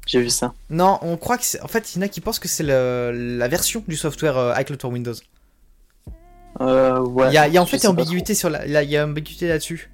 [0.10, 0.56] J'ai vu ça.
[0.72, 1.62] Non, on croit que c'est.
[1.62, 4.38] En fait, il y en a qui pensent que c'est le- la version du software
[4.38, 5.13] euh, iCloud pour Windows.
[6.62, 8.89] Euh, ouais, Il y a, il y a en fait ambiguïté sur la, la- il
[8.89, 9.92] y a ambiguïté là-dessus.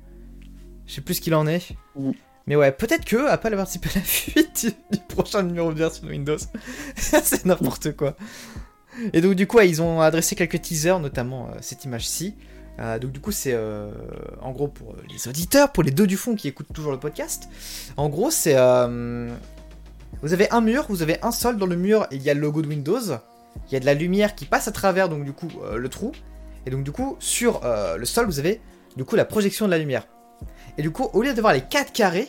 [0.88, 1.70] Je sais plus ce qu'il en est.
[1.98, 2.12] Mm.
[2.48, 6.06] Mais ouais, peut-être que Apple a participé à la fuite du, prochain numéro de version
[6.06, 6.38] de Windows.
[6.96, 8.16] c'est n'importe quoi.
[9.12, 12.36] Et donc du coup, ouais, ils ont adressé quelques teasers, notamment euh, cette image-ci.
[12.80, 13.92] Euh, donc du coup, c'est euh,
[14.42, 17.50] en gros pour les auditeurs, pour les deux du fond qui écoutent toujours le podcast.
[17.98, 18.56] En gros, c'est
[20.22, 22.40] vous avez un mur, vous avez un sol dans le mur, il y a le
[22.40, 23.20] logo de Windows.
[23.68, 25.90] Il y a de la lumière qui passe à travers donc du coup euh, le
[25.90, 26.12] trou.
[26.66, 28.62] Et donc du coup, sur euh, le sol, vous avez
[28.98, 30.08] du coup la projection de la lumière.
[30.78, 32.28] Et du coup, au lieu d'avoir les 4 carrés,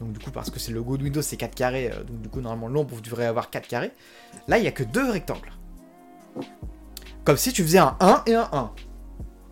[0.00, 2.20] donc du coup parce que c'est le logo de Windows, c'est 4 carrés, euh, donc
[2.20, 3.92] du coup normalement l'ombre vous devrez avoir 4 carrés.
[4.48, 5.52] Là, il y a que deux rectangles.
[7.24, 8.72] Comme si tu faisais un 1 et un 1.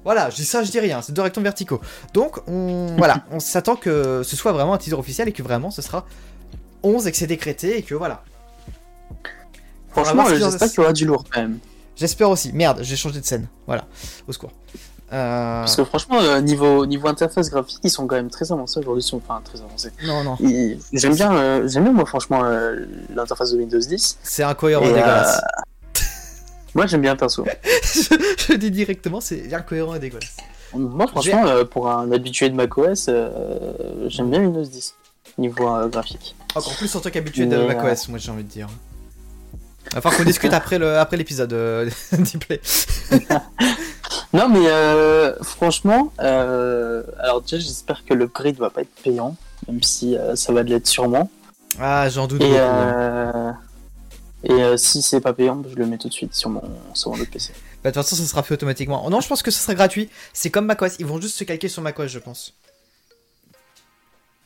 [0.05, 1.81] Voilà, je dis ça, je dis rien, c'est deux rectangles verticaux.
[2.13, 5.71] Donc on voilà, on s'attend que ce soit vraiment un teaser officiel et que vraiment
[5.71, 6.05] ce sera
[6.85, 8.23] 11 et que c'est décrété et que voilà.
[9.91, 11.59] Franchement, j'espère qu'il y aura du lourd quand même.
[11.97, 12.53] J'espère aussi.
[12.53, 13.47] Merde, j'ai changé de scène.
[13.67, 13.87] Voilà,
[14.27, 14.51] au secours.
[15.13, 15.61] Euh...
[15.61, 19.03] Parce que franchement, euh, niveau, niveau interface graphique, ils sont quand même très avancés aujourd'hui.
[19.03, 19.93] ils sont- Enfin, très avancés.
[20.05, 20.37] Non, non,
[20.93, 22.43] J'aime bien, euh, j'aime bien moi franchement
[23.15, 24.19] l'interface de Windows 10.
[24.23, 25.41] c'est incohérent Et, dégueulasse.
[26.75, 27.45] Moi j'aime bien perso.
[27.85, 30.37] je, je dis directement, c'est incohérent et dégueulasse.
[30.75, 33.09] Moi franchement, pour un habitué de macOS,
[34.09, 34.97] j'aime bien Windows 10
[35.39, 36.35] niveau euh, graphique.
[36.55, 38.69] Encore plus en tant qu'habitué de macOS, moi j'ai envie de dire.
[39.93, 42.61] Va falloir qu'on discute après le après l'épisode euh, d'Iplay.
[44.33, 49.37] Non mais euh, franchement, euh, alors déjà j'espère que l'upgrade va pas être payant,
[49.69, 51.31] même si euh, ça va de l'être sûrement.
[51.81, 52.59] Ah, j'en doute Et, beaucoup.
[52.61, 53.33] hein.
[53.35, 53.53] euh,
[54.43, 56.63] et euh, si c'est pas payant, je le mets tout de suite sur mon,
[56.95, 57.53] sur mon autre PC.
[57.83, 59.09] Bah, de toute façon, ça sera fait automatiquement.
[59.09, 60.09] Non, je pense que ce sera gratuit.
[60.33, 62.55] C'est comme macOS, ils vont juste se calquer sur macOS, je pense.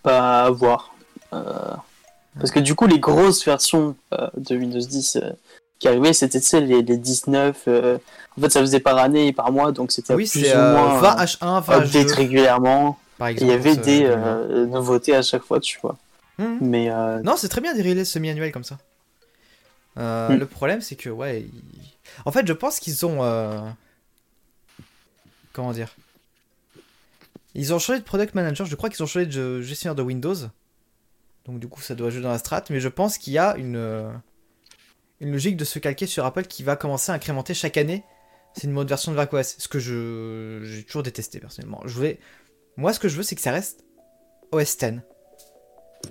[0.08, 0.94] À voir.
[1.32, 1.74] Euh,
[2.38, 5.30] parce que du coup, les grosses versions euh, de Windows 10 euh,
[5.78, 7.64] qui arrivaient, c'était les, les 19.
[7.68, 7.98] euh,
[8.36, 11.00] en fait, ça faisait par année et par mois, donc c'était oui, plus ou moins
[11.00, 12.98] 20 H1, 20 update H2, régulièrement.
[13.18, 13.50] par Et exemple.
[13.50, 15.96] il y avait des euh, nouveautés à chaque fois, tu vois.
[16.38, 16.58] Mhm.
[16.60, 18.78] Mais euh, Non, c'est très bien des releases semi-annuels comme ça.
[19.98, 20.38] Euh, Hmm.
[20.38, 21.40] Le problème, c'est que, ouais.
[21.42, 21.92] ils-
[22.24, 23.18] En fait, je pense qu'ils ont.
[25.52, 25.88] Comment dire
[27.54, 28.66] Ils ont changé de product manager.
[28.66, 30.34] Je crois qu'ils ont changé de gestionnaire de Windows.
[31.46, 32.64] Donc, du coup, ça doit jouer dans la strat.
[32.70, 33.76] Mais je pense qu'il y a une.
[33.76, 34.10] euh,
[35.20, 38.04] Une logique de se calquer sur Apple qui va commencer à incrémenter chaque année.
[38.54, 39.56] C'est une mode version de macOS.
[39.58, 41.80] Ce que je j'ai toujours détesté personnellement.
[41.86, 42.18] Je voulais...
[42.76, 43.84] Moi, ce que je veux, c'est que ça reste
[44.52, 44.84] OS X.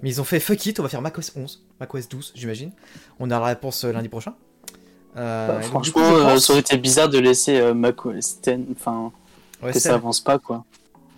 [0.01, 2.71] Mais ils ont fait fuck it, on va faire macOS 11, macOS 12, j'imagine.
[3.19, 4.35] On a la réponse euh, lundi prochain.
[5.15, 8.41] Euh, bah, coup, franchement, je euh, pense- ça aurait été bizarre de laisser euh, macOS
[8.41, 9.11] 10, enfin,
[9.61, 9.95] que ça 10.
[9.95, 10.65] avance pas, quoi.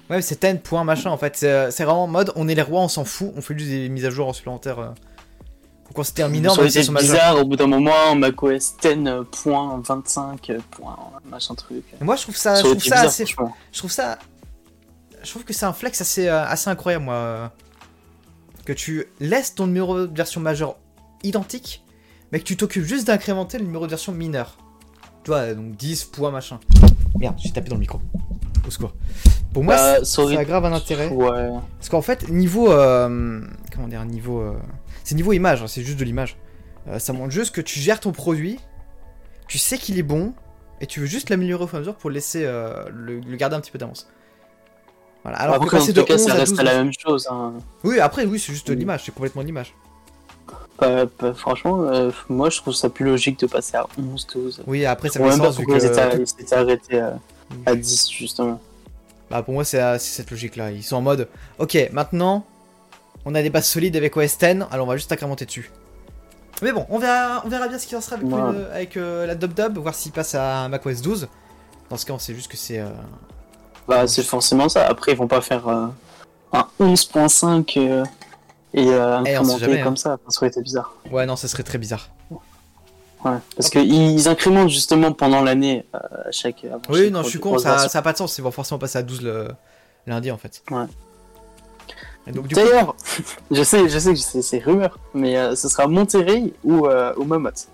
[0.10, 1.36] Ouais, c'est 10 point machin en fait.
[1.38, 3.58] C'est euh, c'est vraiment en mode on est les rois, on s'en fout, on fait
[3.58, 4.80] juste des mises à jour en supplémentaire.
[4.80, 4.90] euh,
[5.86, 6.56] Pour considérer un mineur,
[6.92, 7.14] majeures.
[7.14, 11.84] bizarre au bout d'un moment, macOS 10.25, point, machin truc.
[12.00, 13.26] Et Moi, je trouve ça, Ça je trouve ça bizarre, assez.
[13.26, 14.18] Je trouve ça.
[15.24, 17.14] Je trouve que c'est un flex assez, euh, assez incroyable, moi.
[17.14, 17.48] euh,
[18.66, 20.76] Que tu laisses ton numéro de version majeure
[21.24, 21.84] identiques,
[22.32, 24.58] mais que tu t'occupes juste d'incrémenter le numéro de version mineur.
[25.24, 26.60] Tu vois, donc 10 points machin.
[27.20, 28.00] Merde, j'ai tapé dans le micro.
[28.68, 28.94] Au secours.
[29.54, 31.10] Pour moi, Bah, ça, ça aurait- ça a grave un intérêt.
[31.10, 31.50] Ouais.
[31.78, 32.72] Parce qu'en fait, niveau.
[32.72, 33.42] euh,
[33.74, 34.40] comment dire Niveau.
[34.42, 34.54] euh,
[35.04, 36.38] c'est niveau image, hein, c'est juste de l'image.
[36.88, 38.60] Euh, ça montre juste que tu gères ton produit,
[39.48, 40.34] tu sais qu'il est bon,
[40.82, 43.36] et tu veux juste l'améliorer au fur et à mesure pour laisser euh, le, le
[43.38, 44.08] garder un petit peu d'avance.
[45.24, 46.62] Voilà, alors que Après, en passer tout de cas, 11 ça à reste 12.
[46.64, 47.28] la même chose.
[47.30, 47.54] Hein.
[47.84, 48.80] Oui, après, oui, c'est juste de Oui.
[48.80, 49.74] l'image, c'est complètement de l'image.
[50.78, 54.64] Pas- franchement, euh, moi, je trouve ça plus logique de passer à 11, 12.
[54.66, 55.72] Oui, après, ça fait sens vu que.
[55.74, 57.20] ils étaient, arrêtés à,
[57.66, 58.62] à 10, justement.
[59.30, 60.72] Bah, pour moi, c'est euh, cette logique-là.
[60.72, 61.28] Ils sont en mode,
[61.60, 62.46] ok, maintenant,
[63.26, 65.72] on a des bases solides avec OS X, alors on va juste incrémenter dessus.
[66.62, 68.34] Mais bon, on verra, on verra bien ce qu'il en sera avec, Ouais.
[68.40, 71.28] une- avec euh, la DubDub, voir s'il passe à macOS 12.
[71.90, 72.80] Dans ce cas, on sait juste que c'est.
[72.80, 72.90] euh,
[73.88, 74.86] Bah, c'est forcément ça.
[74.88, 75.88] Après, ils vont pas faire euh,
[76.54, 78.04] un 11.5 euh,
[78.74, 79.84] et euh, Eh, on sait hein.
[79.84, 80.18] comme ça.
[80.28, 80.94] Ça aurait été bizarre.
[81.12, 82.10] Ouais, non, ça serait très bizarre.
[83.26, 83.38] Ouais.
[83.56, 86.64] Parce qu'ils incrémentent justement pendant l'année euh, à chaque.
[86.64, 87.90] avant Oui, chaque non, je suis con, ça, version.
[87.90, 88.38] ça a pas de sens.
[88.38, 89.48] Ils vont forcément passer à 12 le
[90.08, 90.62] lundi en fait.
[90.72, 90.86] Ouais.
[92.28, 92.96] Et donc, du coup, D'ailleurs,
[93.52, 97.24] je sais, je sais que c'est rumeur, mais euh, ce sera Monterrey ou, euh, ou
[97.26, 97.68] Mammoth.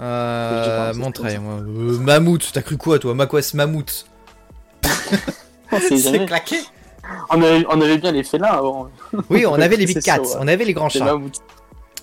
[0.00, 1.54] euh, pense, Monterey, c'est moi.
[1.54, 3.14] Euh, Mammouth, t'as cru quoi toi?
[3.14, 4.06] macOS Mammouth?
[5.80, 6.56] C'est claqué
[7.30, 8.88] On avait, on avait bien les félins avant.
[9.30, 11.04] Oui, on avait les Big Cats, on avait les grands chats.
[11.04, 11.40] Mammoth.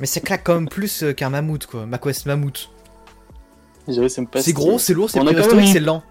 [0.01, 1.85] Mais ça claque quand même plus euh, qu'un mammouth quoi.
[1.85, 2.69] macOS Mammouth.
[3.87, 6.03] J'avoue, c'est gros, c'est lourd, c'est préhistorique, eu- c'est lent.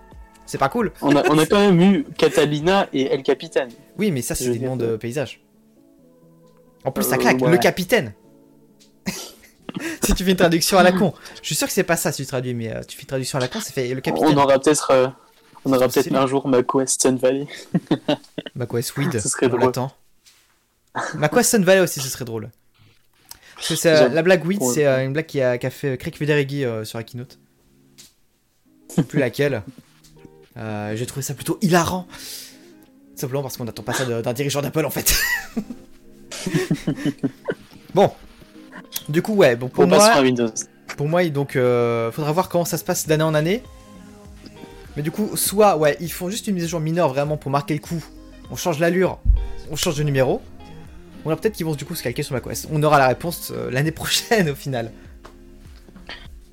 [0.47, 0.93] C'est pas cool.
[1.03, 3.69] On a, on a quand même eu Catalina et El Capitan.
[3.99, 5.41] Oui, mais ça, c'est des noms de paysages.
[6.85, 7.41] En plus, ça Euh, claque.
[7.41, 7.51] ouais.
[7.51, 8.13] Le capitaine.
[10.03, 11.13] si tu fais une traduction à la con.
[11.43, 13.09] Je suis sûr que c'est pas ça si tu traduis, mais euh, tu fais une
[13.09, 14.37] traduction à la con, c'est fait le capitaine.
[14.37, 15.09] On aura peut-être euh,
[15.65, 17.47] on aura C'est peut-être un jour macOS Sun Valley.
[18.57, 19.61] macOS Weed, Ce serait on drôle.
[19.63, 19.93] l'attend.
[21.15, 22.51] macOS Sun Valley aussi, ce serait drôle.
[23.61, 26.15] C'est, euh, la blague Weed, c'est euh, une blague qui a, qui a fait Craig
[26.17, 27.39] Federighi euh, sur la keynote.
[28.89, 29.63] Je sais plus laquelle.
[30.57, 32.07] Euh, J'ai trouvé ça plutôt hilarant.
[33.15, 35.15] Simplement parce qu'on n'attend pas ça d'un dirigeant d'Apple en fait.
[37.95, 38.11] bon.
[39.09, 40.51] Du coup, ouais, bon, pour On passe moi, à Windows.
[40.97, 43.63] pour moi, il- donc, euh, faudra voir comment ça se passe d'année en année.
[44.97, 47.51] Mais du coup, soit, ouais, ils font juste une mise à jour mineure vraiment pour
[47.51, 48.03] marquer le coup.
[48.51, 49.19] On change l'allure,
[49.71, 50.41] on change de numéro.
[51.25, 52.67] Ou alors peut-être qu'ils vont du coup se calquer sur macOS.
[52.73, 54.91] On aura la réponse euh, l'année prochaine au final.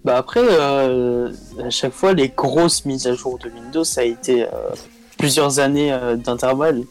[0.03, 1.31] Bah après, euh,
[1.63, 4.47] à chaque fois, les grosses mises à jour de Windows, ça a été euh,
[5.17, 6.83] plusieurs années d'intervalle.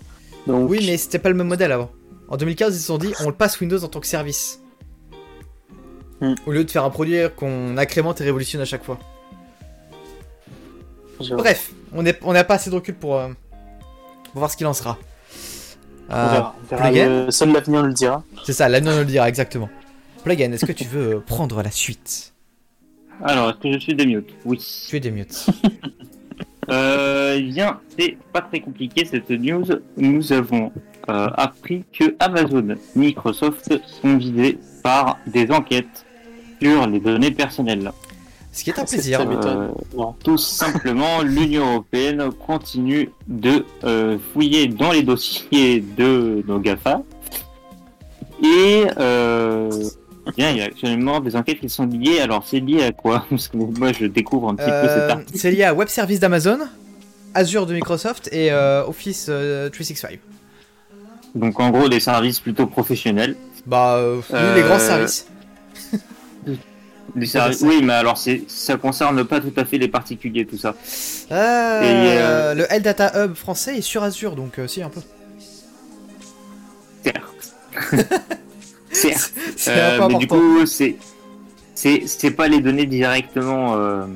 [0.46, 1.90] Donc, Oui, mais c'était pas le même modèle avant.
[2.28, 4.60] En 2015, ils se sont dit, on le passe Windows en tant que service.
[6.20, 6.34] Hmm.
[6.46, 8.98] Au lieu de faire un produit qu'on incrémente et révolutionne à chaque fois.
[11.30, 13.18] Bref, on n'a on pas assez de recul pour,
[14.24, 14.98] pour voir ce qu'il en sera.
[16.08, 16.54] On Euh, verra.
[16.62, 16.82] on verra.
[16.88, 18.22] plugin Le- Seul l'avenir le dira.
[18.44, 19.68] C'est ça, l'avenir nous le dira exactement.
[20.24, 22.32] Plugin, est-ce que tu veux prendre la suite?
[23.24, 24.58] Alors, est-ce que je suis démute Oui.
[24.88, 25.46] Tu es des mutes.
[26.68, 29.64] Euh, eh bien, c'est pas très compliqué cette news.
[29.96, 30.72] Nous avons
[31.08, 36.04] euh, appris que Amazon, Microsoft sont visés par des enquêtes
[36.60, 37.92] sur les données personnelles.
[38.56, 39.20] Ce qui est un plaisir.
[39.20, 40.14] Euh, Non.
[40.24, 47.02] tout simplement, l'Union européenne continue de euh, fouiller dans les dossiers de nos GAFA.
[48.42, 49.70] Et euh,
[50.38, 52.20] bien, il y a actuellement des enquêtes qui sont liées.
[52.20, 53.26] Alors, c'est lié à quoi?
[53.30, 55.38] Parce que moi, je découvre un petit peu cet article.
[55.38, 56.60] c'est lié à Web Service d'Amazon,
[57.34, 60.18] Azure de Microsoft et euh, Office euh, 365.
[61.34, 63.36] Donc, en gros, des services plutôt professionnels.
[63.66, 65.26] Bah, euh, oui, Euh, les grands services.
[67.14, 70.74] Oui, mais alors, c'est ça concerne pas tout à fait les particuliers, tout ça.
[71.30, 74.90] Euh, et, euh, Le L Data Hub français est sur Azure, donc euh, si, un
[74.90, 75.00] peu.
[77.04, 77.54] Certes.
[78.90, 79.32] Certes.
[79.56, 80.96] C'est Euh, mais du coup, c'est
[81.74, 83.76] c'est c'est pas les données directement.
[83.76, 84.06] Euh,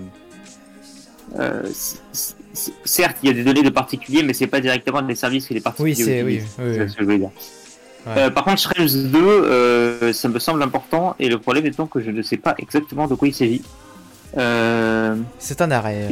[1.39, 5.03] euh, c'est- c'est- certes, il y a des données de particuliers, mais c'est pas directement
[5.03, 5.95] des services que les particuliers.
[5.95, 7.23] Oui, c'est oui, oui, C'est oui.
[8.07, 8.13] Ouais.
[8.17, 12.01] Euh, par contre, Shrems 2, euh, ça me semble important, et le problème étant que
[12.01, 13.63] je ne sais pas exactement de quoi il s'agit.
[14.37, 16.09] Euh, C'est un arrêt.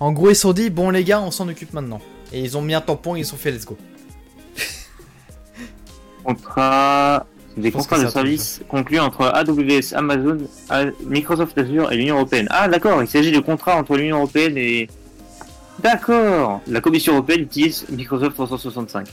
[0.00, 2.00] En gros, ils se sont dit, bon les gars, on s'en occupe maintenant.
[2.32, 3.76] Et ils ont mis un tampon, ils se sont fait let's go.
[6.24, 10.38] contrat, des contrats de service conclus entre AWS, Amazon,
[11.06, 12.48] Microsoft Azure et l'Union Européenne.
[12.50, 14.88] Ah d'accord, il s'agit de contrats entre l'Union Européenne et...
[15.80, 19.06] D'accord La Commission Européenne utilise Microsoft 365.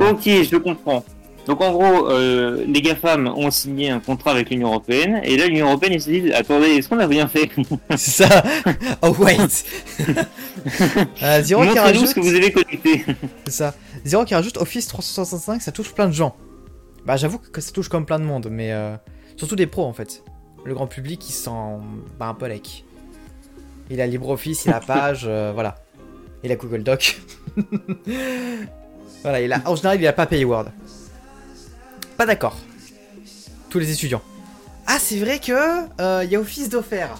[0.00, 0.10] Ouais.
[0.10, 1.04] Ok, je comprends.
[1.46, 5.48] Donc en gros, euh, les GAFAM ont signé un contrat avec l'Union Européenne, et là
[5.48, 7.50] l'Union Européenne ils se disent, attendez, est-ce qu'on a rien fait?
[7.96, 8.44] C'est ça
[9.02, 9.38] Oh wait
[11.22, 12.06] euh, Zero qui rajoute...
[12.06, 13.04] ce que vous avez connecté.
[13.46, 13.74] C'est ça.
[14.04, 16.36] Zero qui rajoute Office 365, ça touche plein de gens.
[17.04, 18.94] Bah j'avoue que ça touche comme plein de monde, mais euh,
[19.36, 20.22] Surtout des pros en fait.
[20.64, 21.80] Le grand public, il s'en
[22.18, 22.84] bat un peu avec.
[23.90, 25.76] Il a LibreOffice, il a Page, euh, voilà.
[26.44, 27.20] Il a Google Doc.
[29.22, 30.66] Voilà, il a, en général, il a pas payé Word.
[32.16, 32.56] Pas d'accord.
[33.70, 34.22] Tous les étudiants.
[34.86, 35.52] Ah, c'est vrai que
[36.00, 37.14] euh, il y a Office d'offert.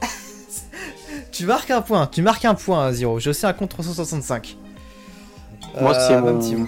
[1.32, 3.18] tu marques un point, tu marques un point, Zero.
[3.20, 4.56] J'ai aussi un compte 365.
[5.80, 6.66] Moi, c'est Euh, mon, même petit mot.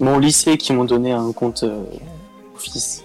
[0.00, 1.84] mon lycée qui m'ont donné un compte euh,
[2.54, 3.02] Office.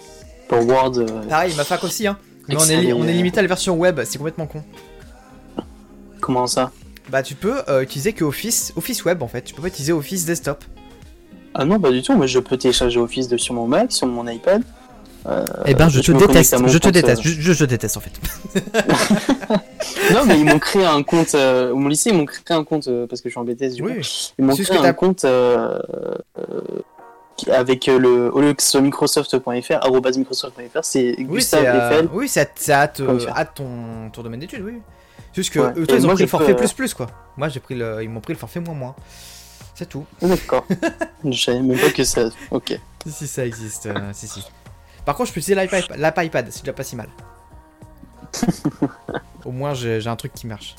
[0.48, 0.98] Pour Word.
[0.98, 2.18] euh, Pareil, ma fac aussi, hein.
[2.48, 4.64] Mais on est, on limité à la version web, c'est complètement con.
[6.22, 6.72] comment ça?
[7.10, 9.42] Bah, tu peux euh, utiliser que Office, Office web en fait.
[9.44, 10.64] Tu peux pas utiliser Office desktop.
[11.54, 12.14] Ah non, pas du tout.
[12.16, 14.62] Moi, je peux télécharger Office de sur mon Mac, sur mon iPad.
[15.66, 16.54] Eh ben, je te déteste.
[16.54, 17.20] à mon Je te déteste.
[17.26, 18.12] euh, Je, je- je déteste en fait.
[20.14, 21.36] Non, mais ils m'ont créé un compte.
[21.36, 23.44] euh, au mon lycée, ils m'ont créé un compte euh, parce que je suis en
[23.44, 23.90] BTS du coup.
[23.90, 24.32] Oui.
[24.40, 25.80] Ils m'ont créé un compte euh,
[26.40, 26.62] euh,
[27.52, 29.48] avec euh, le au lieu que ce soit microsoft.fr,
[30.18, 32.10] microsoft.fr, c'est Oui, Gustave euh, Eiffel.
[32.14, 32.40] oui, c'est
[32.72, 34.74] à, te- à ton, ton domaine d'études, oui.
[35.38, 35.74] C'est juste que Ouais.
[35.78, 37.06] eux, toi, ils ont moi, pris le forfait plus plus quoi.
[37.38, 38.96] Moi, j'ai pris le, ils m'ont pris le forfait moins moins.
[39.76, 40.04] C'est tout.
[40.24, 40.66] D'accord.
[41.24, 42.30] je savais même pas que ça.
[42.50, 42.74] Ok.
[43.06, 43.86] Si, si, ça existe.
[43.86, 44.44] euh, si, si.
[45.06, 47.08] Par contre, je peux utiliser l'iPad, l'app iPad, c'est déjà pas si mal.
[49.46, 50.76] Au moins, j'ai un truc qui marche.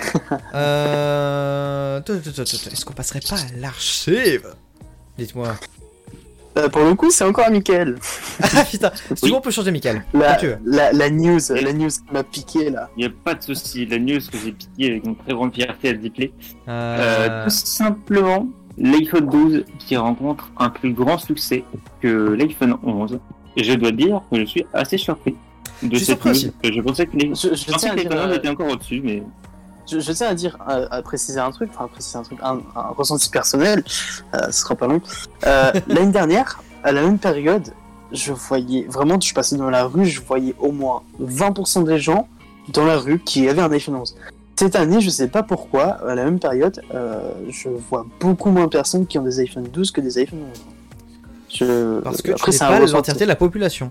[0.54, 2.00] Euh...
[2.08, 4.54] Est-ce qu'on passerait pas à l'archive?
[5.18, 5.54] Dites-moi.
[6.58, 7.96] Euh, pour le coup, c'est encore à Mickaël.
[8.42, 10.04] Ah putain, si tu veux, on peut changer, Michael.
[10.12, 10.58] La, Quand tu veux.
[10.66, 12.90] la, la news, la news qui m'a piqué là.
[12.96, 13.86] Il n'y a pas de souci.
[13.86, 16.32] La news que j'ai piquée avec une très grande fierté à Dipley.
[16.68, 21.64] Euh, Euh, tout simplement, l'iPhone 12 qui rencontre un plus grand succès
[22.00, 23.18] que l'iPhone 11.
[23.56, 25.36] Et je dois dire que je suis assez surpris
[25.82, 26.52] de cette surpris news.
[26.72, 29.22] Je pensais que l'iPhone 11 euh, était encore au-dessus, mais
[29.92, 32.38] je, je tiens à dire, à, à préciser un truc, enfin à préciser un truc,
[32.42, 33.84] un, un ressenti personnel,
[34.34, 35.00] euh, ce sera pas long.
[35.46, 37.72] Euh, L'année dernière, à la même période,
[38.12, 42.28] je voyais vraiment, je passais dans la rue, je voyais au moins 20% des gens
[42.68, 44.16] dans la rue qui avaient un iPhone 11.
[44.56, 48.64] Cette année, je sais pas pourquoi, à la même période, euh, je vois beaucoup moins
[48.64, 50.62] de personnes qui ont des iPhone 12 que des iPhone 11.
[51.48, 52.00] Je...
[52.00, 53.90] Parce que Après, tu n'es pas de la population.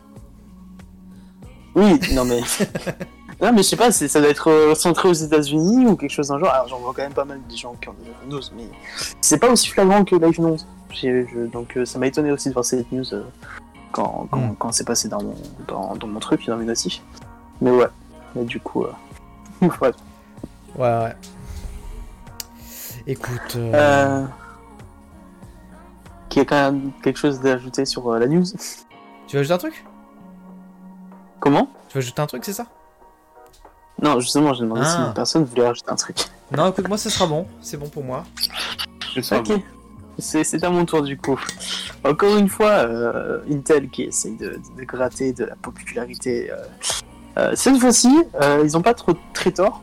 [1.76, 2.42] Oui, non mais.
[3.42, 6.28] non mais je sais pas, ça doit être euh, centré aux États-Unis ou quelque chose
[6.30, 6.50] d'un genre.
[6.52, 8.64] Alors j'en vois quand même pas mal des gens qui ont des 12, mais
[9.22, 10.68] c'est pas aussi flagrant que l'iPhone 11.
[10.92, 13.24] J'ai- je- donc euh, ça m'a étonné aussi de voir cette news euh,
[13.92, 14.56] quand, quand, Mm.
[14.60, 15.36] quand c'est passé dans mon,
[15.68, 17.02] dans, dans mon truc, dans mes notifs.
[17.62, 17.88] Mais ouais,
[18.36, 18.84] mais du coup.
[18.84, 18.92] Euh...
[19.62, 19.92] ouais.
[20.78, 21.16] Ouais, ouais.
[23.08, 23.56] Écoute.
[23.56, 24.26] euh.
[26.30, 28.46] Qui a quand même quelque chose d'ajouter sur la news?
[29.28, 29.86] Tu veux ajouter un truc?
[31.40, 31.68] Comment?
[31.90, 32.68] Tu veux ajouter un truc, c'est ça?
[34.02, 35.06] Non, justement, j'ai demandé si Ah.
[35.08, 36.18] une personne voulait rajouter un truc.
[36.56, 37.48] Non, écoute, moi, ça sera bon.
[37.62, 38.24] C'est bon pour moi.
[39.16, 39.52] je sais Ok.
[40.20, 41.40] C'est c'est à mon tour du coup.
[42.04, 46.52] Encore une fois, euh, Intel qui essaye de, de gratter de la popularité.
[46.52, 46.56] euh,
[47.38, 48.10] euh, cette fois-ci,
[48.42, 49.82] euh, ils n'ont pas trop très tort,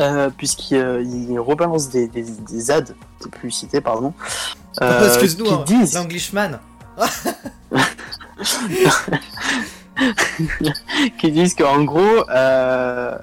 [0.00, 4.14] euh, puisqu'ils euh, ils rebalancent des, des, des ads, des publicités, pardon.
[4.82, 6.58] euh, Excuse-nous, qui hein, disent, l'Englishman.
[11.18, 13.16] qui disent qu'en gros, euh,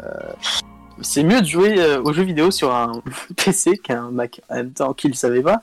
[1.02, 3.02] c'est mieux de jouer euh, aux jeux vidéo sur un
[3.36, 4.42] PC qu'un Mac.
[4.50, 5.62] En même temps, qu'ils ne savaient pas.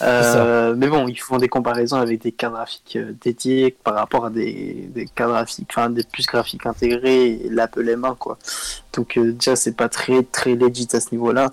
[0.00, 4.30] Euh, mais bon, ils font des comparaisons avec des cartes graphiques dédiées par rapport à
[4.30, 8.38] des, des cartes graphiques, enfin des puces graphiques intégrées et l'Apple M1 quoi.
[8.94, 11.52] Donc euh, déjà c'est pas très très legit à ce niveau-là.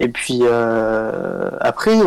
[0.00, 1.98] Et puis euh, après,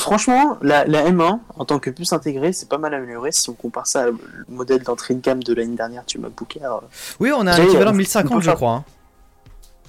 [0.00, 3.54] franchement, la, la M1 en tant que puce intégrée, c'est pas mal amélioré si on
[3.54, 4.14] compare ça au
[4.48, 6.60] modèle d'entrée de gamme de l'année dernière, tu m'as booké.
[6.64, 6.78] euh,
[7.20, 8.70] Oui, on a un équivalent on 1050, peut je crois.
[8.72, 8.84] hein.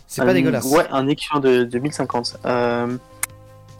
[0.07, 0.65] C'est pas dégueulasse.
[0.65, 2.37] Ouais, un équivalent de, de 1050.
[2.45, 2.97] Euh,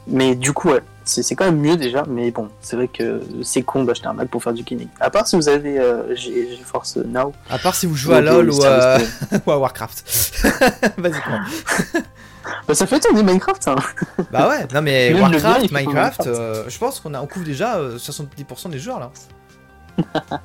[0.08, 2.06] mais du coup, ouais, c'est quand même mieux déjà.
[2.08, 4.88] Mais bon, c'est vrai que c'est con d'acheter un Mac pour faire du gaming.
[5.02, 7.34] À part si vous avez euh, GeForce Now.
[7.50, 8.98] À part si vous jouez à LoL ou à...
[9.46, 10.04] ou à Warcraft.
[10.98, 11.40] Vas-y, comment
[12.68, 13.68] Bah, ça fait tourner Minecraft.
[13.68, 13.76] Hein.
[14.32, 16.28] Bah ouais, non mais Même le bien, Warcraft, Minecraft, Minecraft.
[16.28, 19.12] euh, je pense qu'on a, on couvre déjà euh, 70% des joueurs là.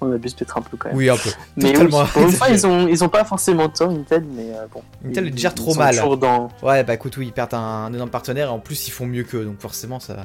[0.00, 0.96] On abuse peut-être un peu quand même.
[0.96, 1.30] Oui, un peu.
[1.56, 2.02] mais totalement.
[2.02, 4.82] oui, pour une fois, ils ont, ils ont pas forcément tort, Intel, mais euh, bon.
[5.06, 5.96] Intel ils- gère trop mal.
[6.18, 6.48] dans...
[6.62, 9.06] Ouais, bah écoute, oui, ils perdent un, un énorme partenaire et en plus ils font
[9.06, 10.16] mieux qu'eux, donc forcément ça.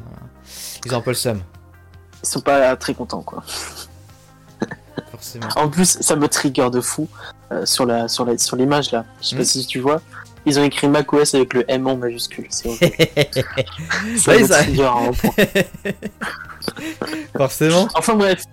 [0.86, 1.40] Ils ont un peu le seum,
[2.24, 3.44] Ils sont pas très contents, quoi.
[5.12, 5.48] forcément.
[5.56, 7.08] En plus, ça me trigger de fou
[7.52, 9.06] euh, sur la sur la sur l'image là.
[9.22, 9.46] Je sais pas Hmm.
[9.46, 10.02] si tu vois.
[10.46, 12.48] Ils ont écrit macOS avec le M en majuscule.
[12.50, 12.98] C'est horrible.
[14.18, 15.12] ça Ouais, ça- à
[17.38, 17.88] forcément.
[17.96, 18.44] Enfin bref.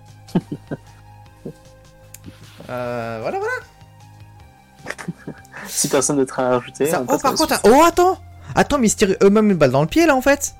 [2.69, 4.95] Euh, voilà, voilà.
[5.67, 6.85] Si personne d'autre a à rajouter.
[6.87, 8.17] Ça- on Oh, par contre, oh, attends
[8.55, 10.55] Attends, mais ils se tirent eux-mêmes une balle dans le pied là en fait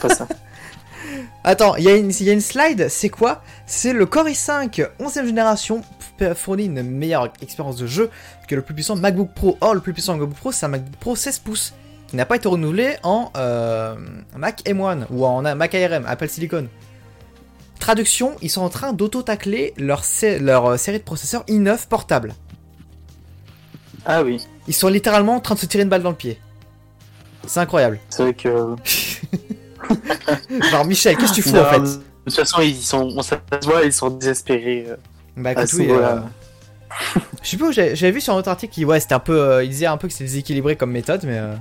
[0.00, 0.26] pas ça.
[1.44, 3.42] Attends, il y, a une- il y a une slide, c'est quoi?
[3.66, 5.82] C'est le Core i5 11ème génération
[6.34, 8.10] fournit une meilleure expérience de jeu
[8.48, 9.56] que le plus puissant MacBook Pro.
[9.60, 11.74] Or, le plus puissant MacBook Pro, c'est un MacBook Pro 16 pouces
[12.08, 13.94] qui n'a pas été renouvelé en euh,
[14.36, 16.68] Mac M1 ou en Mac ARM, Apple Silicon.
[17.80, 20.02] Traduction, ils sont en train d'auto-tacler leur,
[20.40, 22.34] leur euh, série de processeurs i9 portables.
[24.04, 26.38] Ah oui, Ils sont littéralement en train de se tirer une balle dans le pied.
[27.46, 27.98] C'est incroyable.
[28.08, 28.48] c'est vrai que.
[30.70, 31.80] Genre, Michel, qu'est-ce que tu fous Non, en fait?
[31.80, 34.86] De toute façon, ils sont, on se voit, ils sont désespérés.
[35.38, 35.42] Euh.
[35.42, 35.86] Bah écoute, oui.
[35.90, 36.20] euh,
[37.42, 39.38] Je sais pas, où j'avais vu sur un autre article qui, ouais, c'était un peu.
[39.40, 41.38] euh, il disait un peu que c'était déséquilibré comme méthode, mais.
[41.38, 41.54] euh,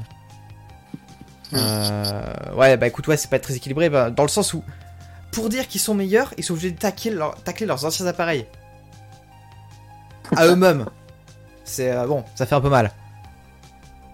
[1.54, 4.64] euh, ouais, bah écoute, ouais, c'est pas très équilibré, bah, dans le sens où,
[5.32, 8.46] pour dire qu'ils sont meilleurs, ils sont obligés de tacler, leur- tacler leurs anciens appareils.
[10.36, 10.86] À eux-mêmes.
[11.66, 12.92] C'est euh, bon, ça fait un peu mal.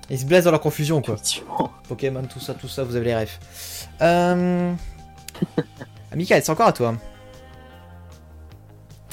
[0.09, 1.15] Ils se blessent dans leur confusion, quoi.
[1.87, 3.39] Pokémon, tout ça, tout ça, vous avez les refs.
[4.01, 4.73] Euh.
[5.57, 6.95] Ah, Michael, c'est encore à toi.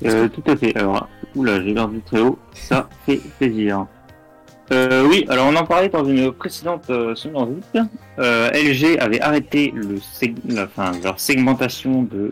[0.05, 0.77] Euh, tout à fait.
[0.77, 2.39] Alors, oula, j'ai perdu très haut.
[2.55, 3.87] Ça fait plaisir.
[4.73, 7.79] Euh, oui, alors on en parlait dans une précédente euh, seconde vite.
[8.19, 12.31] Euh, LG avait arrêté le seg- la- enfin, leur segmentation de,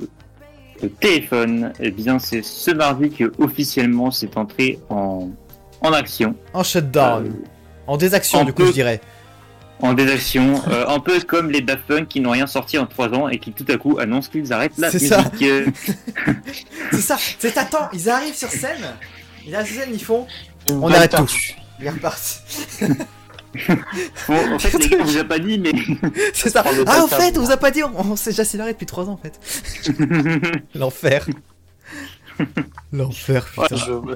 [0.82, 1.72] de téléphone.
[1.78, 5.28] Et bien, c'est ce mardi que officiellement c'est entré en,
[5.82, 7.26] en action, En shutdown.
[7.26, 7.30] Euh,
[7.86, 9.00] en désaction, on du coup, je dirais.
[9.82, 13.10] En désaction, euh, un peu comme les Daft Punk qui n'ont rien sorti en 3
[13.14, 15.12] ans et qui tout à coup annoncent qu'ils arrêtent la C'est musique.
[15.12, 15.30] ça.
[16.92, 18.94] C'est ça, c'est attends, ils arrivent sur scène,
[19.46, 20.26] ils arrivent sur scène, ils font,
[20.70, 21.28] on arrête tout.
[21.80, 22.42] Ils repartent.
[24.28, 25.72] bon, en fait, les gars, on vous a pas dit, mais
[26.34, 26.62] C'est ça.
[26.64, 27.08] Ah, bâtard.
[27.08, 29.16] fait, on vous a pas dit, on, on s'est déjà accéléré depuis 3 ans en
[29.16, 29.40] fait.
[30.74, 31.26] L'enfer.
[32.92, 33.76] L'enfer, Ouais, putain.
[33.76, 34.14] je-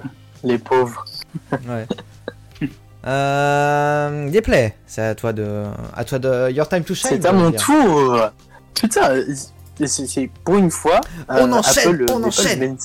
[0.48, 1.04] Les pauvres.
[1.52, 1.86] Ouais.
[3.06, 4.28] Euh.
[4.30, 5.64] Gameplay, c'est à toi de.
[5.94, 6.50] À toi de.
[6.50, 7.10] Your time to shine.
[7.10, 7.60] C'est à on mon dire.
[7.62, 8.20] tour.
[8.74, 9.22] Putain,
[9.86, 11.00] c'est pour une fois.
[11.28, 12.60] On euh, enchaîne, Apple, on n'est pas enchaîne.
[12.60, 12.76] le main-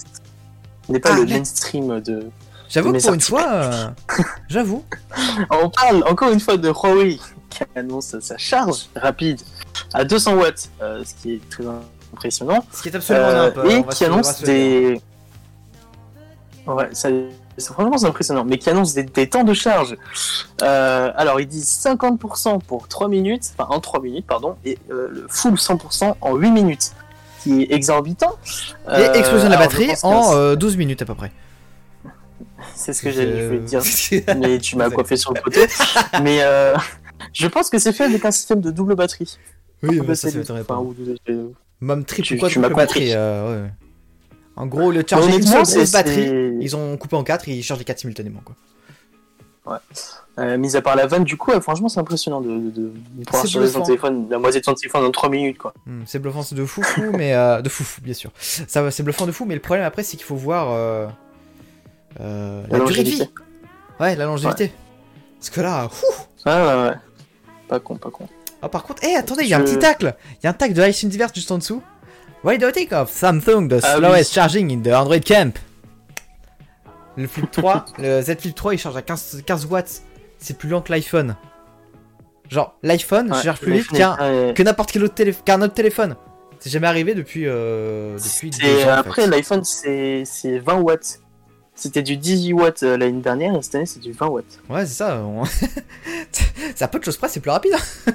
[0.90, 2.28] N'est pas Ah, le mais- mainstream de.
[2.70, 3.46] J'avoue pour une fois.
[3.48, 3.88] euh,
[4.48, 4.84] J'avoue.
[5.50, 9.42] On parle encore une fois de Huawei qui annonce sa charge rapide
[9.94, 11.64] à 200 watts, euh, ce qui est très
[12.14, 12.64] impressionnant.
[12.72, 15.02] Ce qui est absolument Euh, nimp, et on qui on annonce des.
[16.68, 17.10] Ouais, ça,
[17.68, 19.96] franchement c'est impressionnant, mais qui annonce des, des temps de charge.
[20.62, 25.08] Euh, alors, ils disent 50% pour 3 minutes, enfin en 3 minutes, pardon, et euh,
[25.10, 26.92] le full 100% en 8 minutes,
[27.44, 28.36] qui est exorbitant.
[28.88, 31.32] Et Euh, explosion de la je batterie en c'est- euh, 12 minutes à peu près.
[32.76, 33.12] C'est ce que
[33.48, 33.82] voulais te dire,
[34.40, 35.68] mais tu m'as coiffé sur le côté.
[36.24, 36.76] mais euh,
[37.34, 39.38] je pense que c'est fait avec un système de double batterie.
[39.84, 40.94] Oui, peu bah, ça, enfin, ou
[41.82, 42.86] Même triple Tu- quoi tu compris.
[42.86, 43.12] batterie.
[43.14, 43.70] euh, ouais.
[44.56, 47.64] En gros, le charger une seule grosse batterie, ils ont coupé en 4 et ils
[47.64, 48.42] chargent les 4 simultanément.
[48.44, 48.56] Quoi.
[50.40, 53.26] Euh, mis à part la vanne, du coup, ouais, franchement, c'est impressionnant de, de, de
[53.26, 55.74] pouvoir charger son téléphone, la moitié de son téléphone en 3 minutes, quoi.
[55.86, 58.32] Hmm, c'est bluffant c'est de fou fou, mais euh, de fou fou bien sûr.
[58.40, 61.08] Ça c'est bluffant de fou, mais le problème après c'est qu'il faut voir euh,
[62.22, 63.30] euh, la, La durée de vie.
[64.00, 64.74] Ouais, la longévité.
[65.40, 66.14] Parce que là, ouh.
[66.46, 66.96] Ah ouais, ouais.
[67.68, 68.28] Pas con, pas con.
[68.62, 70.16] Ah, par contre, hé, attendez, il y a un petit tacle.
[70.42, 71.82] Il y a un tacle de ice Universe juste en dessous.
[72.44, 74.00] Why do you think of Samsung the Ah oui.
[74.00, 75.58] slowest charging in the Android camp?
[77.18, 80.02] Le Flip 3, le Z Flip 3, il charge à 15, 15 watts.
[80.40, 81.36] C'est plus lent que l'iPhone.
[82.50, 84.16] Genre, l'iPhone Ouais, charge plus vite qu'un
[84.54, 86.16] que n'importe quel autre, télé- qu'un autre téléphone.
[86.60, 89.28] C'est jamais arrivé depuis, euh, depuis c'est- deux ans, en Après, fait.
[89.30, 91.20] l'iPhone, c'est c'est 20 watts.
[91.76, 94.60] C'était du 18 watts euh, l'année dernière, et cette année, c'est du 20 watts.
[94.70, 95.24] Ouais, c'est ça.
[95.24, 95.46] on-
[96.76, 97.74] c'est à peu de choses près, c'est plus rapide.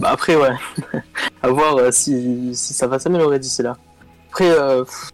[0.00, 0.02] hein.
[0.02, 0.54] Bah après, ouais.
[1.42, 3.76] à voir euh, si, si ça va s'améliorer d'ici là.
[4.28, 5.10] Après, euh, pff,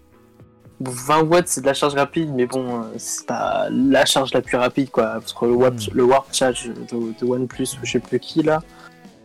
[0.81, 4.43] 20 watts, c'est de la charge rapide, mais bon, euh, c'est pas la charge la
[4.43, 5.15] plus rapide, quoi.
[5.21, 5.95] Parce que le Warp, Hmm.
[5.95, 8.61] le warp Charge de, de OnePlus, ou je sais plus qui, là,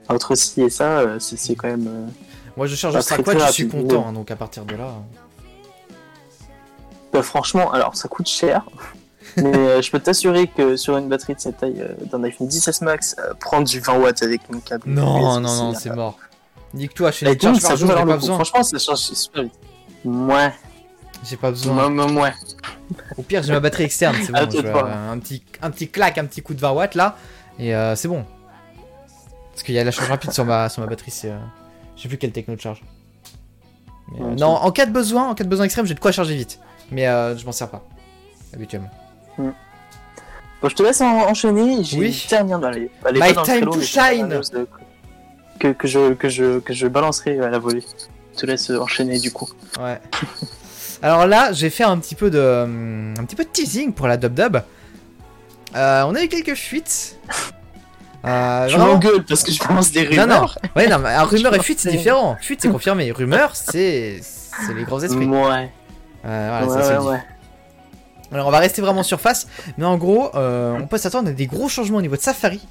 [0.08, 2.10] entre ci et ça, euh, c'est quand même...
[2.58, 4.06] Moi, je charge Pas à 5 très, watts, je suis content.
[4.08, 4.94] hein, donc à partir de là.
[7.14, 8.64] Bah, franchement, alors ça coûte cher,
[9.38, 12.48] mais euh, je peux t'assurer que sur une batterie de cette taille euh, d'un iPhone
[12.48, 14.84] 10s Max, euh, prendre du 20 watts avec une câble.
[14.88, 16.18] Non, USB, non, non, c'est- mort.
[16.74, 18.36] Nique-toi, chez les charges ça par jour, pas besoin.
[18.36, 19.54] Franchement, ça change super vite.
[20.06, 20.54] Ouais,
[21.30, 21.90] J'ai pas besoin.
[21.94, 22.34] ouais, ouais, ouais.
[23.18, 24.52] Au pire, j'ai ma batterie externe, c'est Ah, bon.
[24.58, 24.90] je pas.
[25.12, 27.18] un, petit, un petit clac, un petit coup de 20 watts là,
[27.60, 28.26] et euh, c'est bon.
[29.52, 31.30] Parce qu'il y a la charge rapide sur ma, sur ma batterie, c'est.
[31.32, 31.38] euh,
[31.98, 32.82] je sais plus quelle techno de charge.
[34.14, 36.12] Mais, Ouais, non, en cas de besoin, en cas de besoin extrême, j'ai de quoi
[36.12, 36.60] charger vite.
[36.90, 37.84] Mais euh, je m'en sers pas,
[38.54, 38.90] habituellement.
[39.38, 41.84] Bon, je te laisse en- enchaîner.
[41.84, 42.28] J'ai Oui.
[42.30, 44.42] dernière dans les, My le time to shine.
[45.60, 47.84] Que, que, je, que, je, que je balancerai à la volée.
[48.34, 49.50] Je te laisse enchaîner du coup.
[49.80, 50.00] Ouais.
[51.04, 54.18] Alors là, j'ai fait un petit peu de, un petit peu de teasing pour la
[54.18, 54.58] dub dub.
[55.76, 57.18] Euh, on a eu quelques fuites.
[58.24, 60.28] Euh, Je m'engueule parce que je balance des rumeurs.
[60.28, 62.38] non, ouais, non, mais un rumeur et fuite, c'est différent.
[62.40, 63.12] Fuite, c'est confirmé.
[63.12, 65.26] Rumeur, c'est c'est les grands esprits.
[65.26, 65.72] Ouais.
[66.26, 67.24] Euh, voilà, ouais, ça ouais, ouais.
[68.32, 71.48] Alors, on va rester vraiment surface, mais en gros, euh, on peut s'attendre à des
[71.48, 72.62] gros changements au niveau de Safari,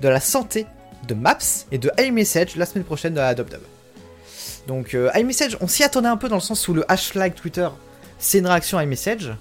[0.00, 0.66] de la santé,
[1.06, 1.38] de Maps
[1.72, 3.60] et de iMessage la semaine prochaine de la DubDub.
[4.66, 7.68] Donc, euh, iMessage, on s'y attendait un peu dans le sens où le hashtag Twitter,
[8.18, 9.32] c'est une réaction à iMessage.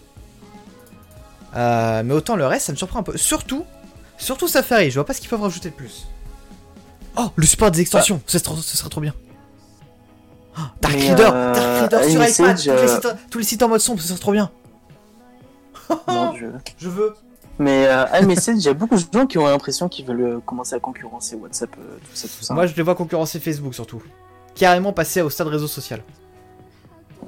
[1.56, 3.18] Euh, mais autant le reste, ça me surprend un peu.
[3.18, 3.66] Surtout,
[4.18, 6.08] surtout Safari, je vois pas ce qu'ils peuvent rajouter de plus.
[7.18, 9.14] Oh, le support des extensions, ce, sera, ce sera trop bien.
[10.58, 13.70] Oh, Dark Reader, Dark Reader sur iPad, iMessage, tous les, sites, tous les sites en
[13.70, 14.52] mode sombre, ce sera trop bien.
[16.08, 16.54] Mon Dieu.
[16.78, 17.14] Je veux.
[17.58, 20.40] Mais euh, iMessage, il y a beaucoup de gens qui ont l'impression qu'ils veulent euh,
[20.46, 22.54] commencer à concurrencer WhatsApp, euh, tout ça, tout ça.
[22.54, 24.02] Moi, je les vois concurrencer Facebook surtout.
[24.56, 26.02] Carrément passer au stade réseau social.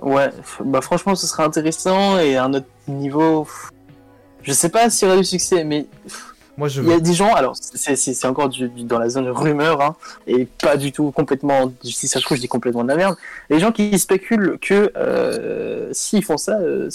[0.01, 0.29] Ouais,
[0.63, 3.45] bah franchement, ce serait intéressant et à un autre niveau.
[4.41, 5.85] Je sais pas s'il y aura du succès, mais
[6.57, 7.01] Moi, je il y a veux.
[7.01, 9.95] des gens, alors c'est- encore du, du- dans la zone rumeur, hein,
[10.27, 13.15] et pas du tout complètement, si ça se trouve, je dis complètement de la merde.
[13.49, 16.89] Les gens qui spéculent que euh, s'ils font ça, euh,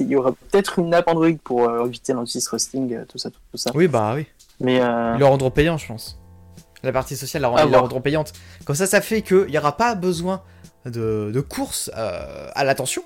[0.00, 3.40] il y aura peut-être une app Android pour euh, éviter l'anti-thrusting, euh, tout ça, tout,
[3.50, 3.70] tout ça.
[3.74, 4.26] Oui, bah oui.
[4.60, 6.18] Mais euh, Ils le rendront payant, je pense.
[6.82, 7.80] La partie sociale, la, À ils la voir.
[7.82, 8.32] rendront payante.
[8.64, 10.42] Comme ça, ça fait qu'il n'y aura pas besoin
[10.84, 13.02] de, de course à l'attention.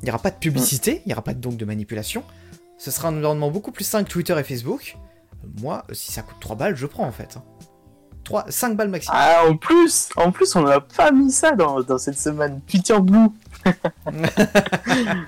[0.00, 2.22] Il n'y aura pas de publicité, il n'y aura pas donc de manipulation.
[2.78, 4.96] Ce sera un environnement beaucoup plus sain que Twitter et Facebook.
[5.60, 7.38] Moi, si ça coûte 3 balles, je prends en fait.
[8.24, 9.16] 3, 5 balles maximum.
[9.20, 12.60] ah, en plus, en plus, on n'a pas mis ça dans, dans cette semaine.
[12.70, 13.28] Twitter Blue.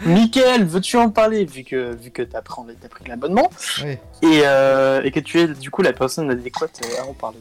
[0.06, 3.48] Michael, veux-tu en parler vu que vu que t'as pris, t'as pris l'abonnement
[3.84, 3.92] Oui.
[4.22, 7.38] et, euh, et que tu es du coup la personne adéquate euh, à en parler?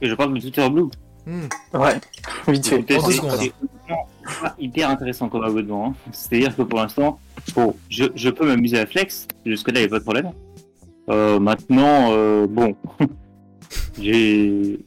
[0.00, 0.88] Et je parle de Twitter Blue.
[1.26, 1.48] Hmm.
[1.72, 1.94] Ouais,
[2.48, 2.84] vite fait.
[2.88, 3.52] C'est-
[4.58, 5.88] hyper intéressant comme abonnement.
[5.88, 6.10] hein.
[6.12, 7.18] C'est-à-dire que pour l'instant,
[7.54, 10.32] bon, je, je peux m'amuser à flex, jusque-là, il n'y a pas de problème.
[11.10, 12.74] Euh, maintenant, euh, bon,
[14.00, 14.78] j'ai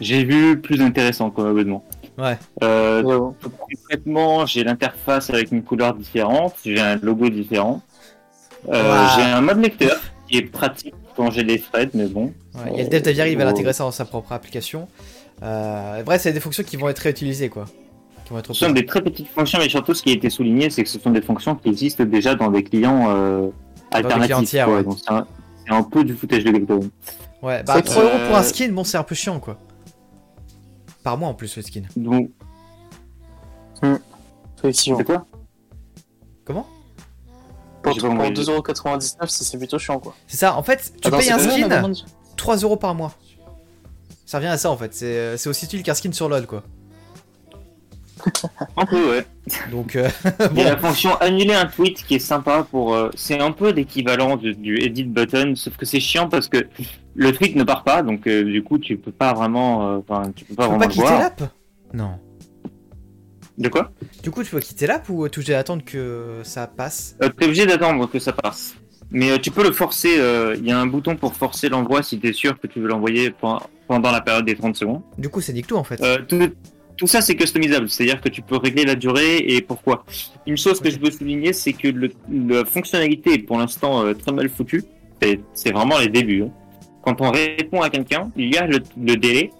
[0.00, 1.84] j'ai vu plus intéressant comme abonnement.
[2.18, 2.38] Ouais.
[2.62, 3.32] Euh, Ouais, ouais.
[3.68, 7.82] concrètement, j'ai l'interface avec une couleur différente, j'ai un logo différent,
[8.68, 8.72] euh,
[9.04, 9.08] Wow.
[9.16, 12.32] j'ai un mode lecteur qui est pratique quand j'ai des threads, mais bon.
[12.54, 14.88] Ouais, Il y a le Daviari, il va l'intégrer ça dans sa propre application.
[15.42, 17.66] Euh, bref, c'est des fonctions qui vont être réutilisées, quoi.
[18.24, 20.30] Qui vont être Ce sont des très petites fonctions, mais surtout ce qui a été
[20.30, 23.48] souligné, c'est que ce sont des fonctions qui existent déjà dans des clients euh,
[23.90, 24.52] alternatifs.
[24.66, 24.82] ouais.
[24.96, 25.26] C'est un,
[25.68, 26.80] un peu du footage de Gecko.
[27.42, 29.58] Ouais, bah C'est 3 que- euros pour un skin, bon, c'est un peu chiant, quoi.
[31.02, 31.82] Par mois en plus, le skin.
[31.96, 32.30] Donc,
[34.58, 34.98] Effectivement.
[34.98, 35.26] c'est quoi Pour,
[36.44, 36.66] Comment
[37.82, 38.30] pour compris.
[38.32, 40.14] 2,99€, c'est plutôt chiant quoi.
[40.26, 41.96] C'est ça, en fait, tu Attends, payes un skin, demande
[42.36, 43.12] 3 euros par mois.
[44.24, 46.46] Ça revient à ça en fait, c'est euh, c'est aussi utile qu'un skin sur LoL
[46.48, 46.64] quoi.
[48.76, 49.24] Un peu, ouais.
[49.70, 50.08] Donc, euh,
[50.52, 52.94] Il y a la fonction annuler un tweet qui est sympa pour.
[52.94, 56.66] euh, c'est un peu l'équivalent du, du edit button, sauf que c'est chiant parce que
[57.16, 59.88] le tweet ne part pas, donc euh, du coup tu peux pas vraiment.
[59.94, 61.42] euh, Enfin, tu peux pas tu peux vraiment pas quitter l'app?
[61.94, 62.10] Non.
[63.58, 63.90] De quoi?
[64.22, 67.16] Du coup, tu peux quitter l'app ou tu à attendre que ça passe?
[67.22, 68.74] Euh, T'es obligé d'attendre que ça passe.
[69.10, 70.16] Mais euh, tu peux le forcer.
[70.18, 72.88] euh, Il y a un bouton pour forcer l'envoi si t'es sûr que tu veux
[72.88, 75.00] l'envoyer pen- pendant la période des 30 secondes.
[75.16, 76.02] Du coup, ça dit que tout en fait.
[76.02, 76.38] Euh, tout,
[76.98, 80.04] tout ça, c'est customisable, c'est-à-dire que tu peux régler la durée et pourquoi.
[80.46, 84.12] Une chose que je veux souligner, c'est que le, la fonctionnalité est pour l'instant euh,
[84.12, 84.84] très mal foutue.
[85.22, 86.42] C'est- C'est vraiment les débuts.
[86.42, 86.50] hein.
[87.06, 89.52] Quand on répond à quelqu'un, il y a le, le délai,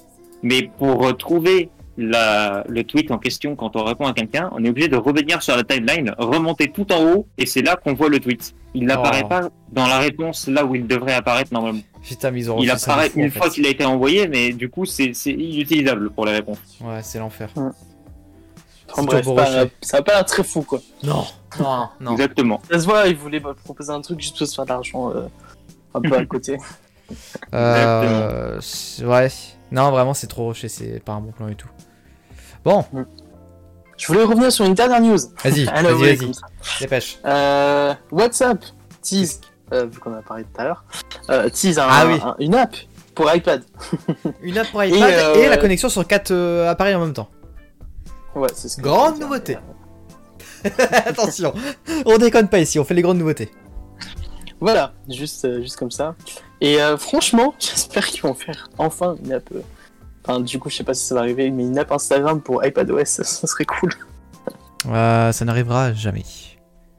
[0.42, 4.68] mais pour trouver la, le tweet en question quand on répond à quelqu'un, on est
[4.68, 8.08] obligé de revenir sur la timeline, remonter tout en haut, et c'est là qu'on voit
[8.08, 8.52] le tweet.
[8.74, 9.28] Il n'apparaît Oh.
[9.28, 11.80] pas dans la réponse là où il devrait apparaître normalement.
[12.02, 13.38] Putain, mais ils ont Il apparaît fou, en une fait.
[13.38, 16.58] fois qu'il a été envoyé, mais du coup, c'est inutilisable pour les réponses.
[16.80, 17.48] Ouais, c'est l'enfer.
[18.94, 20.80] C'est bref, pas- ça va pas l'air très fou quoi.
[21.04, 21.24] Non,
[21.60, 22.12] non, non.
[22.12, 22.60] Exactement.
[22.70, 25.26] Ça se voit, ils voulaient proposer un truc juste pour se faire de l'argent euh,
[25.94, 26.56] un peu à côté.
[27.54, 28.60] Euh,
[29.04, 29.28] ouais.
[29.72, 31.68] Non, vraiment, c'est trop rushé, c'est pas un bon plan du tout.
[32.64, 32.84] Bon,
[33.96, 35.18] Je voulais revenir sur une dernière news.
[35.42, 36.32] vas-y, vas-y, vas-y,
[36.80, 37.18] dépêche.
[37.24, 38.64] Euh, WhatsApp
[39.02, 39.40] tease,
[39.72, 40.84] euh, vu qu'on a parlé tout à l'heure,
[41.30, 42.20] euh, tease un- Ah oui.
[42.22, 42.74] un- une app
[43.14, 43.62] pour iPad.
[44.42, 45.02] Une app pour iPad et,
[45.46, 46.34] euh, la connexion sur 4
[46.68, 47.28] appareils en même temps.
[48.34, 49.58] Ouais, c'est ce que Grande je veux dire.
[49.58, 49.58] nouveauté.
[51.06, 51.54] Attention,
[52.04, 53.50] on déconne pas ici, on fait les grandes nouveautés.
[54.60, 56.14] Voilà, juste, euh, juste comme ça.
[56.60, 59.48] Et euh, franchement, j'espère qu'ils vont faire enfin une app.
[59.54, 59.60] euh,
[60.28, 62.64] Enfin, du coup, je sais pas si ça va arriver, mais une app Instagram pour
[62.64, 63.90] iPadOS, ça serait cool.
[64.88, 66.24] Euh, ça n'arrivera jamais.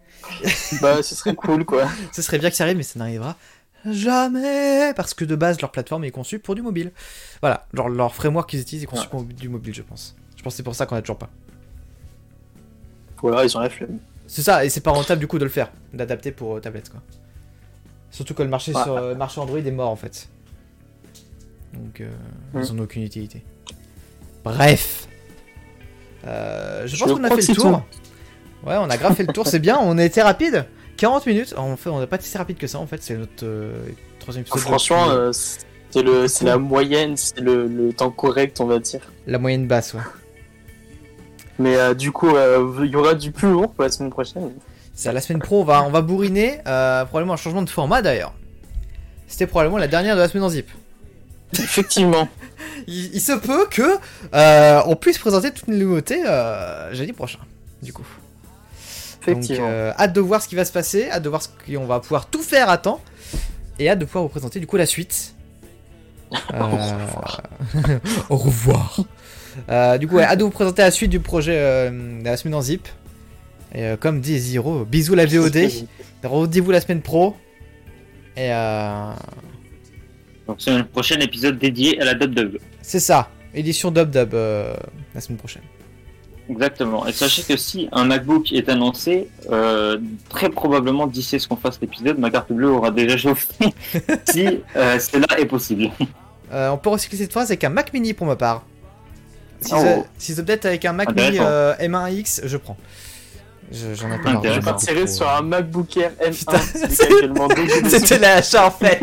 [0.82, 1.90] bah, ce serait cool, quoi.
[2.14, 3.36] Ce serait bien que ça arrive, mais ça n'arrivera
[3.90, 6.92] jamais parce que de base leur plateforme est conçue pour du mobile.
[7.42, 9.08] Voilà, leur, leur framework qu'ils utilisent est conçu Ouais.
[9.10, 10.16] pour du mobile, je pense.
[10.36, 11.30] Je pense que c'est pour ça qu'on a toujours pas.
[13.22, 14.00] Voilà, ils ont la flemme.
[14.28, 16.90] C'est ça, et c'est pas rentable du coup de le faire, d'adapter pour euh, tablette
[16.90, 17.02] quoi.
[18.12, 18.84] Surtout que le marché Ouais.
[18.84, 20.28] sur euh, le marché Android est mort en fait.
[21.74, 22.10] Donc, euh,
[22.54, 22.60] Mm.
[22.62, 23.44] ils ont aucune utilité.
[24.44, 25.08] Bref.
[26.26, 27.84] Euh, je Je pense qu'on a fait le tour.
[28.66, 30.66] Ouais, on a grave fait le tour, c'est bien, on a été rapide.
[30.98, 31.54] 40 minutes.
[31.58, 33.72] En fait, on n'a pas été si rapide que ça, en fait, c'est notre euh,
[34.20, 34.60] troisième épisode.
[34.62, 39.02] Franchement, euh, c'est le, c'est la moyenne, c'est le, le temps correct, on va dire.
[39.28, 40.02] La moyenne basse, ouais.
[41.60, 44.52] Mais euh, du coup, euh, il y aura du plus lourd pour la semaine prochaine.
[44.98, 46.60] C'est à la semaine pro, on va, on va bourriner.
[46.66, 48.34] euh, probablement un changement de format d'ailleurs.
[49.28, 50.70] C'était probablement la dernière de la semaine en zip.
[51.54, 52.28] Effectivement.
[52.88, 53.98] Il, il se peut que
[54.34, 57.40] euh, on puisse présenter toutes les nouveautés euh, jeudi prochain,
[57.82, 58.06] du coup.
[59.22, 59.68] Effectivement.
[59.98, 62.28] hâte de voir ce qui va se passer, hâte de voir ce qu'on va pouvoir
[62.28, 63.02] tout faire à temps,
[63.78, 65.36] et hâte de pouvoir vous présenter du coup la suite.
[68.30, 69.00] Au revoir.
[69.70, 72.56] Euh, du coup, ouais, hâte de vous présenter la suite du projet de la semaine
[72.56, 72.88] en zip.
[73.74, 75.58] Et euh, comme dit Zero, bisous la VOD.
[76.24, 77.36] Rendez-vous la semaine pro.
[78.36, 79.12] Et euh,
[80.48, 82.58] Donc c'est un prochain épisode dédié à la dub dub.
[82.82, 84.74] c'est ça, édition Dub Dub euh,
[85.16, 85.64] la semaine prochaine.
[86.50, 87.06] Exactement.
[87.08, 89.98] Et sachez que si un MacBook est annoncé, euh,
[90.30, 93.48] très probablement d'ici à ce qu'on fasse l'épisode, ma carte bleue aura déjà chauffé.
[94.30, 94.46] si
[94.76, 95.90] cela est possible.
[96.50, 98.64] On peut recycler cette phrase avec un Mac Mini pour ma part.
[99.60, 100.06] Si Oh.
[100.18, 101.46] c'est si peut-être avec un Mac Mini Intéressant.
[101.50, 102.78] euh, M1X, je prends.
[103.72, 104.44] Je- J'en ai pas marre.
[104.64, 105.38] Marre tiré beaucoup, sur euh.
[105.38, 106.38] un MacBook Air M1.
[106.40, 107.48] Putain, celui qui a actuellement.
[107.48, 109.02] Dès que j'ai des C'était l'achat en fait.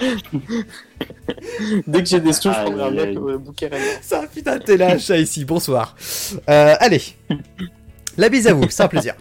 [1.86, 3.16] Dès que j'ai des sous, je prendrai un aïe.
[3.16, 3.78] MacBook Air M1.
[4.02, 5.44] Ça putain t'es l'achat ici.
[5.44, 5.94] Bonsoir.
[6.48, 7.02] Euh, allez.
[8.16, 9.14] La bise à vous, c'est un plaisir.